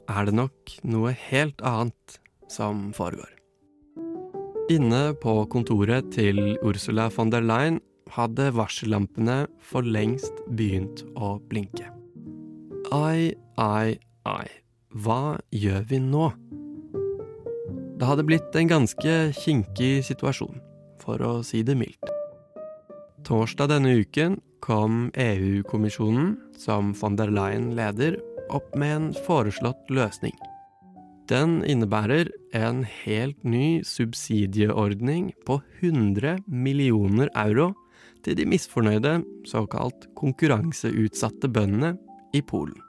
er 0.09 0.25
det 0.25 0.33
nok 0.33 0.79
noe 0.89 1.13
helt 1.29 1.61
annet 1.61 2.17
som 2.49 2.89
foregår. 2.97 3.29
Inne 4.73 5.13
på 5.17 5.33
kontoret 5.49 6.11
til 6.13 6.57
Ursula 6.65 7.09
von 7.13 7.33
der 7.33 7.45
Leyen 7.45 7.79
hadde 8.13 8.49
varsellampene 8.57 9.43
for 9.61 9.85
lengst 9.85 10.41
begynt 10.57 11.03
å 11.17 11.37
blinke. 11.49 11.89
Ai, 12.93 13.33
ai, 13.61 13.97
ai, 14.25 14.47
hva 14.93 15.37
gjør 15.53 15.85
vi 15.89 16.01
nå? 16.01 16.29
Det 17.99 18.07
hadde 18.07 18.23
blitt 18.23 18.55
en 18.55 18.69
ganske 18.69 19.13
kinkig 19.35 20.05
situasjon, 20.07 20.61
for 21.03 21.19
å 21.19 21.31
si 21.43 21.65
det 21.67 21.75
mildt. 21.75 22.13
Torsdag 23.27 23.73
denne 23.73 23.97
uken 23.99 24.37
kom 24.63 25.09
EU-kommisjonen, 25.19 26.37
som 26.55 26.93
von 26.95 27.19
der 27.19 27.33
Leyen 27.35 27.73
leder, 27.75 28.15
opp 28.55 28.71
med 28.79 28.95
en 28.95 29.11
foreslått 29.27 29.91
løsning. 29.91 30.37
Den 31.27 31.59
innebærer 31.67 32.31
en 32.55 32.85
helt 33.03 33.43
ny 33.43 33.83
subsidieordning 33.83 35.33
på 35.45 35.59
100 35.83 36.39
millioner 36.47 37.27
euro 37.35 37.73
til 38.23 38.39
de 38.39 38.47
misfornøyde, 38.47 39.19
såkalt 39.43 40.07
konkurranseutsatte 40.15 41.51
bøndene 41.51 41.97
i 42.31 42.39
Polen. 42.39 42.79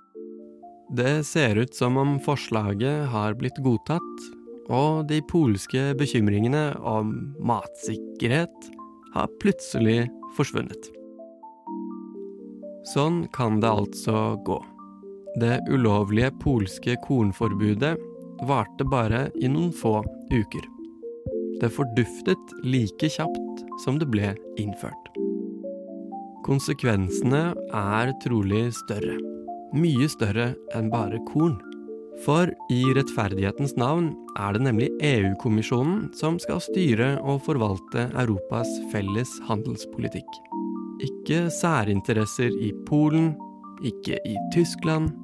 Det 0.94 1.20
ser 1.26 1.58
ut 1.58 1.74
som 1.74 1.98
om 1.98 2.20
forslaget 2.22 3.10
har 3.10 3.36
blitt 3.38 3.58
godtatt, 3.62 4.30
og 4.70 5.08
de 5.10 5.18
polske 5.30 5.90
bekymringene 5.98 6.70
om 6.86 7.12
matsikkerhet 7.42 8.70
har 9.14 9.30
plutselig 9.42 10.04
forsvunnet. 10.36 10.90
Sånn 12.90 13.24
kan 13.34 13.58
det 13.62 13.70
altså 13.70 14.38
gå. 14.46 14.58
Det 15.38 15.60
ulovlige 15.70 16.30
polske 16.42 16.96
kornforbudet 17.04 17.96
varte 18.48 18.86
bare 18.88 19.28
i 19.38 19.50
noen 19.50 19.72
få 19.74 20.00
uker. 20.32 20.64
Det 21.60 21.68
forduftet 21.74 22.54
like 22.64 23.10
kjapt 23.12 23.64
som 23.84 23.98
det 24.00 24.08
ble 24.10 24.32
innført. 24.58 25.10
Konsekvensene 26.46 27.50
er 27.76 28.14
trolig 28.24 28.70
større. 28.74 29.18
Mye 29.76 30.08
større 30.10 30.54
enn 30.74 30.88
bare 30.90 31.20
korn. 31.28 31.58
For 32.24 32.50
i 32.68 32.80
rettferdighetens 32.96 33.76
navn 33.80 34.10
er 34.36 34.52
det 34.52 34.64
nemlig 34.66 34.90
EU-kommisjonen 35.04 36.10
som 36.18 36.36
skal 36.42 36.60
styre 36.60 37.14
og 37.24 37.40
forvalte 37.46 38.10
Europas 38.12 38.68
felles 38.92 39.32
handelspolitikk. 39.48 40.28
Ikke 41.00 41.46
særinteresser 41.54 42.52
i 42.52 42.74
Polen, 42.88 43.32
ikke 43.80 44.20
i 44.28 44.36
Tyskland, 44.52 45.14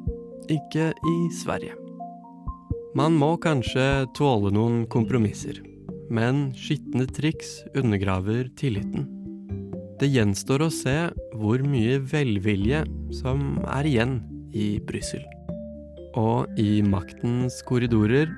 ikke 0.48 0.92
i 0.96 1.16
Sverige. 1.36 1.76
Man 2.96 3.18
må 3.20 3.34
kanskje 3.44 4.06
tåle 4.16 4.54
noen 4.56 4.86
kompromisser, 4.88 5.60
men 6.08 6.48
skitne 6.56 7.04
triks 7.12 7.58
undergraver 7.76 8.48
tilliten. 8.56 9.04
Det 10.00 10.08
gjenstår 10.12 10.64
å 10.64 10.72
se 10.72 10.98
hvor 11.36 11.60
mye 11.60 12.00
velvilje 12.08 12.86
som 13.20 13.56
er 13.68 13.88
igjen 13.88 14.20
i 14.56 14.76
Brussel. 14.80 15.35
Og 16.16 16.48
i 16.56 16.80
maktens 16.80 17.58
korridorer 17.68 18.30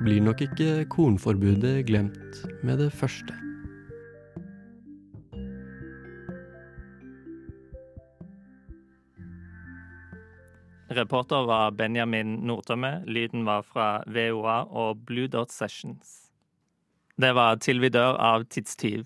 blir 0.00 0.22
nok 0.24 0.40
ikke 0.46 0.86
kornforbudet 0.92 1.82
glemt 1.88 2.40
med 2.64 2.80
det 2.80 2.92
første. 2.96 3.36
Reporter 10.96 11.44
var 11.44 11.70
Benjamin 11.76 12.38
Nordtømme. 12.48 13.02
Lyden 13.06 13.44
var 13.44 13.62
fra 13.62 14.02
VOA 14.06 14.62
og 14.70 15.04
Blue 15.04 15.28
Dot 15.28 15.52
Sessions. 15.52 16.30
Det 17.20 17.34
var 17.34 17.60
Til 17.60 17.80
vi 17.80 17.88
dør 17.88 18.16
av 18.16 18.44
Tidstyv. 18.48 19.04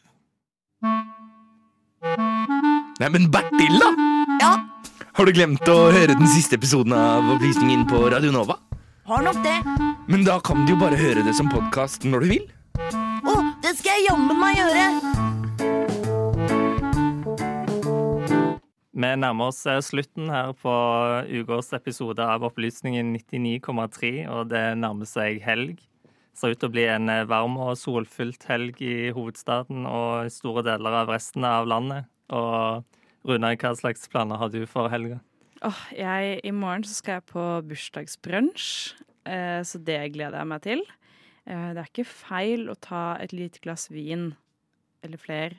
Neimen, 3.00 3.30
Bertil, 3.32 3.80
da! 3.80 4.09
Har 5.10 5.26
du 5.26 5.32
glemt 5.34 5.66
å 5.66 5.90
høre 5.90 6.14
den 6.14 6.28
siste 6.30 6.54
episoden 6.54 6.92
av 6.94 7.26
Opplysningen 7.32 7.82
på 7.90 7.98
Radio 8.12 8.30
Nova? 8.30 8.54
Har 9.10 9.24
nok 9.26 9.40
det. 9.42 9.56
Men 10.06 10.22
da 10.22 10.36
kan 10.38 10.62
du 10.62 10.70
jo 10.70 10.78
bare 10.78 10.98
høre 10.98 11.24
det 11.26 11.32
som 11.34 11.48
podkast 11.50 12.06
når 12.06 12.22
du 12.22 12.28
vil. 12.30 12.44
Å, 12.78 13.34
det 13.64 13.72
skal 13.80 13.96
jeg 13.96 14.06
jammen 14.06 14.38
meg 14.38 14.60
gjøre! 14.60 14.84
Vi 19.00 19.10
nærmer 19.24 19.50
oss 19.50 19.64
eh, 19.66 19.80
slutten 19.82 20.30
her 20.30 20.52
på 20.60 20.76
ukas 21.26 21.72
episode 21.74 22.22
av 22.22 22.46
Opplysningen 22.46 23.10
99,3, 23.16 24.12
og 24.30 24.52
det 24.52 24.62
nærmer 24.78 25.10
seg 25.10 25.42
helg. 25.42 25.82
Ser 26.36 26.54
ut 26.54 26.62
til 26.62 26.70
å 26.70 26.74
bli 26.76 26.86
en 26.86 27.10
eh, 27.10 27.26
varm 27.26 27.58
og 27.58 27.74
solfylt 27.80 28.46
helg 28.46 28.78
i 28.84 29.10
hovedstaden 29.16 29.90
og 29.90 30.30
store 30.30 30.62
deler 30.70 31.02
av 31.02 31.10
resten 31.16 31.48
av 31.48 31.66
landet. 31.66 32.06
Og 32.30 32.86
Runa, 33.26 33.52
hva 33.52 33.74
slags 33.76 34.08
planer 34.08 34.40
har 34.40 34.48
du 34.52 34.62
for 34.68 34.88
helga? 34.92 35.18
Åh, 35.66 35.80
jeg, 35.92 36.38
I 36.48 36.52
morgen 36.56 36.86
så 36.88 36.94
skal 36.96 37.18
jeg 37.18 37.26
på 37.28 37.42
bursdagsbrunsj, 37.68 38.68
eh, 39.28 39.60
så 39.66 39.80
det 39.84 39.98
gleder 40.14 40.38
jeg 40.40 40.48
meg 40.48 40.62
til. 40.64 40.84
Eh, 41.44 41.66
det 41.76 41.82
er 41.82 41.90
ikke 41.90 42.06
feil 42.08 42.70
å 42.72 42.78
ta 42.80 43.18
et 43.20 43.34
lite 43.36 43.60
glass 43.60 43.90
vin, 43.92 44.30
eller 45.04 45.20
flere, 45.20 45.58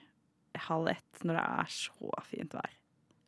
halv 0.68 0.89
ett 0.91 1.22
når 1.24 1.38
det 1.38 1.43
er 1.62 1.70
så 1.72 2.16
fint 2.28 2.57
vær 2.57 2.74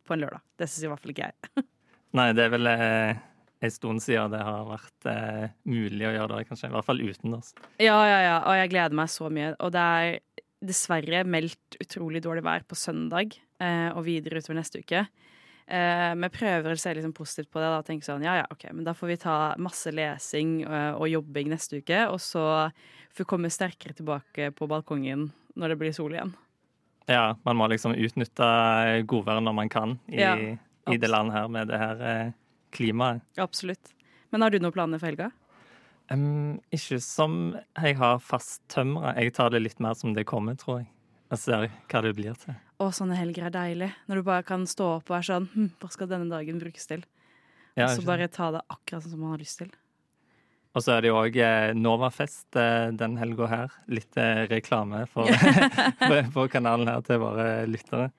på 0.03 0.15
en 0.15 0.25
lørdag. 0.25 0.41
Det 0.59 0.67
syns 0.67 0.87
i 0.87 0.89
hvert 0.91 1.03
fall 1.03 1.13
ikke 1.13 1.29
jeg. 1.29 1.63
Nei, 2.17 2.27
det 2.35 2.47
er 2.47 2.51
vel 2.55 2.71
eh, 2.73 3.21
en 3.63 3.71
stund 3.71 4.03
siden 4.03 4.33
det 4.33 4.41
har 4.43 4.65
vært 4.67 5.09
eh, 5.13 5.45
mulig 5.69 6.09
å 6.09 6.15
gjøre 6.17 6.39
det, 6.39 6.47
kanskje. 6.49 6.71
I 6.71 6.75
hvert 6.75 6.89
fall 6.89 7.05
utendørs. 7.05 7.53
Ja, 7.77 8.01
ja, 8.09 8.19
ja, 8.25 8.35
og 8.41 8.57
jeg 8.59 8.73
gleder 8.73 8.97
meg 8.97 9.13
så 9.13 9.29
mye. 9.33 9.53
Og 9.61 9.71
det 9.77 9.85
er 10.01 10.42
dessverre 10.63 11.23
meldt 11.27 11.77
utrolig 11.81 12.23
dårlig 12.23 12.43
vær 12.45 12.65
på 12.67 12.77
søndag 12.79 13.35
eh, 13.61 13.89
og 13.91 14.05
videre 14.07 14.41
utover 14.41 14.59
neste 14.59 14.83
uke. 14.83 15.05
Eh, 15.63 16.11
vi 16.19 16.29
prøver 16.33 16.73
å 16.73 16.79
se 16.79 16.91
liksom 16.95 17.13
positivt 17.15 17.51
på 17.53 17.61
det 17.61 17.69
da, 17.69 17.79
og 17.79 17.87
tenke 17.87 18.07
sånn 18.07 18.25
ja 18.25 18.35
ja, 18.41 18.47
ok, 18.51 18.67
men 18.75 18.83
da 18.87 18.95
får 18.97 19.13
vi 19.13 19.19
ta 19.21 19.37
masse 19.63 19.93
lesing 19.95 20.57
eh, 20.67 20.91
og 20.97 21.07
jobbing 21.11 21.53
neste 21.53 21.79
uke, 21.79 22.05
og 22.11 22.19
så 22.23 22.45
får 23.13 23.23
vi 23.23 23.29
komme 23.29 23.51
sterkere 23.53 23.95
tilbake 23.95 24.51
på 24.57 24.67
balkongen 24.71 25.29
når 25.59 25.73
det 25.73 25.79
blir 25.79 25.95
sol 25.95 26.15
igjen. 26.15 26.33
Ja, 27.07 27.35
man 27.43 27.59
må 27.59 27.67
liksom 27.71 27.95
utnytte 27.99 28.47
godværet 29.07 29.43
når 29.43 29.55
man 29.55 29.71
kan 29.71 29.97
i, 30.07 30.21
Ja, 30.21 30.35
i 30.91 30.99
det 30.99 31.09
landet 31.11 31.35
her 31.35 31.51
med 31.51 31.71
det 31.71 31.79
her 31.79 32.03
eh, 32.07 32.33
klimaet. 32.75 33.23
Absolutt. 33.39 33.91
Men 34.31 34.43
har 34.43 34.51
du 34.51 34.59
noen 34.59 34.75
planer 34.75 34.99
for 34.99 35.11
helga? 35.11 35.29
Em, 36.11 36.59
ikke 36.73 36.99
som 37.03 37.53
jeg 37.55 37.97
har 37.99 38.19
fasttømra. 38.23 39.15
Jeg 39.21 39.35
tar 39.37 39.53
det 39.53 39.63
litt 39.63 39.79
mer 39.83 39.95
som 39.97 40.15
det 40.15 40.25
kommer, 40.29 40.57
tror 40.59 40.81
jeg. 40.81 40.89
Jeg 41.33 41.41
ser 41.41 41.69
hva 41.89 42.01
det 42.05 42.13
blir 42.17 42.35
til. 42.37 42.57
Å, 42.83 42.89
sånne 42.93 43.17
helger 43.17 43.47
er 43.47 43.53
deilig. 43.53 43.91
Når 44.09 44.19
du 44.19 44.27
bare 44.27 44.45
kan 44.45 44.65
stå 44.69 44.89
opp 44.99 45.07
og 45.07 45.15
være 45.15 45.29
sånn 45.29 45.47
hm, 45.53 45.69
Hva 45.81 45.89
skal 45.93 46.09
denne 46.11 46.29
dagen 46.29 46.59
brukes 46.61 46.85
til? 46.89 47.05
Ja, 47.73 47.87
og 47.87 47.95
så 47.95 48.05
bare 48.05 48.27
ta 48.29 48.51
det 48.53 48.61
akkurat 48.67 49.01
sånn 49.05 49.15
som 49.15 49.23
man 49.23 49.33
har 49.33 49.41
lyst 49.41 49.63
til. 49.63 49.71
Og 50.73 50.81
så 50.81 50.95
er 50.95 51.05
det 51.05 51.09
jo 51.11 51.17
òg 51.21 51.37
Novafest 51.77 52.57
eh, 52.57 52.89
den 52.97 53.17
helga 53.21 53.49
her. 53.49 53.73
Litt 53.93 54.17
eh, 54.19 54.43
reklame 54.49 55.05
for, 55.09 55.29
på 56.35 56.47
kanalen 56.53 56.89
her 56.89 57.01
til 57.05 57.21
våre 57.23 57.47
lyttere. 57.69 58.11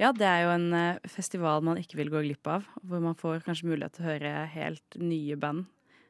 Ja, 0.00 0.12
det 0.12 0.28
er 0.28 0.42
jo 0.44 0.50
en 0.52 0.68
eh, 0.76 1.08
festival 1.08 1.64
man 1.64 1.80
ikke 1.80 2.00
vil 2.00 2.12
gå 2.12 2.24
glipp 2.24 2.48
av. 2.52 2.68
Hvor 2.84 3.00
man 3.04 3.16
får 3.16 3.44
kanskje 3.48 3.68
mulighet 3.72 3.96
til 3.96 4.04
å 4.04 4.10
høre 4.12 4.34
helt 4.52 5.00
nye 5.00 5.40
band 5.40 5.66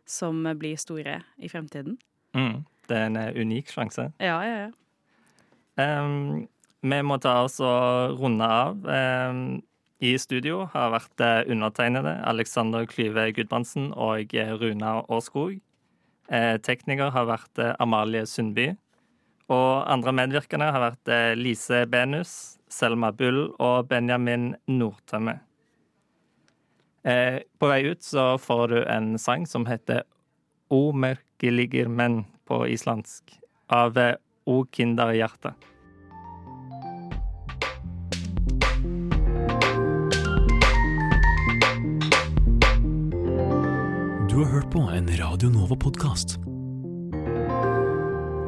som 0.07 0.43
blir 0.59 0.79
store 0.81 1.21
i 1.37 1.51
fremtiden. 1.51 1.99
Mm, 2.37 2.65
det 2.89 2.97
er 2.97 3.07
en 3.11 3.17
eh, 3.21 3.39
unik 3.41 3.73
sjanse. 3.75 4.11
Ja, 4.23 4.39
ja, 4.47 4.67
ja. 4.67 4.71
Um, 5.77 6.47
vi 6.87 7.01
må 7.05 7.19
ta 7.21 7.43
oss 7.45 7.59
og 7.61 8.21
runde 8.21 8.47
av. 8.47 8.81
Um, 8.87 9.61
I 10.01 10.15
studio 10.21 10.65
har 10.73 10.93
vært 10.95 11.25
eh, 11.25 11.45
undertegnede 11.53 12.17
Alexander 12.29 12.87
Klyve 12.89 13.31
Gudbrandsen 13.37 13.91
og 13.93 14.35
eh, 14.37 14.53
Runa 14.57 15.01
Årskog. 15.13 15.59
Uh, 16.27 16.57
Tekniker 16.63 17.13
har 17.15 17.29
vært 17.29 17.63
Amalie 17.79 18.27
Sundby. 18.27 18.75
Og 19.53 19.85
andre 19.87 20.11
medvirkende 20.11 20.73
har 20.75 20.83
vært 20.83 21.11
Lise 21.39 21.85
Benus, 21.87 22.57
Selma 22.67 23.13
Bull 23.15 23.45
og 23.63 23.87
Benjamin 23.87 24.57
Nordtømme. 24.67 25.37
Eh, 27.07 27.39
På 27.59 27.69
vei 27.71 27.83
ut 27.87 28.03
så 28.03 28.35
får 28.39 28.69
du 28.69 28.85
en 28.85 29.19
sang 29.19 29.47
som 29.47 29.67
heter 29.67 30.03
O 30.75 30.91
merkeliger 30.91 31.87
menn 31.87 32.25
på 32.49 32.65
islandsk, 32.67 33.37
av 33.71 33.99
eh, 33.99 34.17
O 34.47 34.65
Kinderhjerte. 34.67 35.55
Du 44.27 44.43
har 44.43 44.51
hørt 44.51 44.71
på 44.75 44.83
en 44.91 45.07
Radio 45.23 45.55
Nova-podkast. 45.55 46.41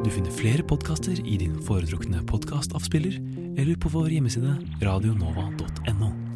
Du 0.03 0.11
finner 0.11 0.31
flere 0.35 0.63
podkaster 0.67 1.15
i 1.23 1.39
din 1.39 1.61
foretrukne 1.63 2.25
podkastavspiller 2.27 3.19
eller 3.55 3.79
på 3.79 3.95
vår 3.95 4.17
hjemmeside 4.19 4.57
radionova.no. 4.83 6.28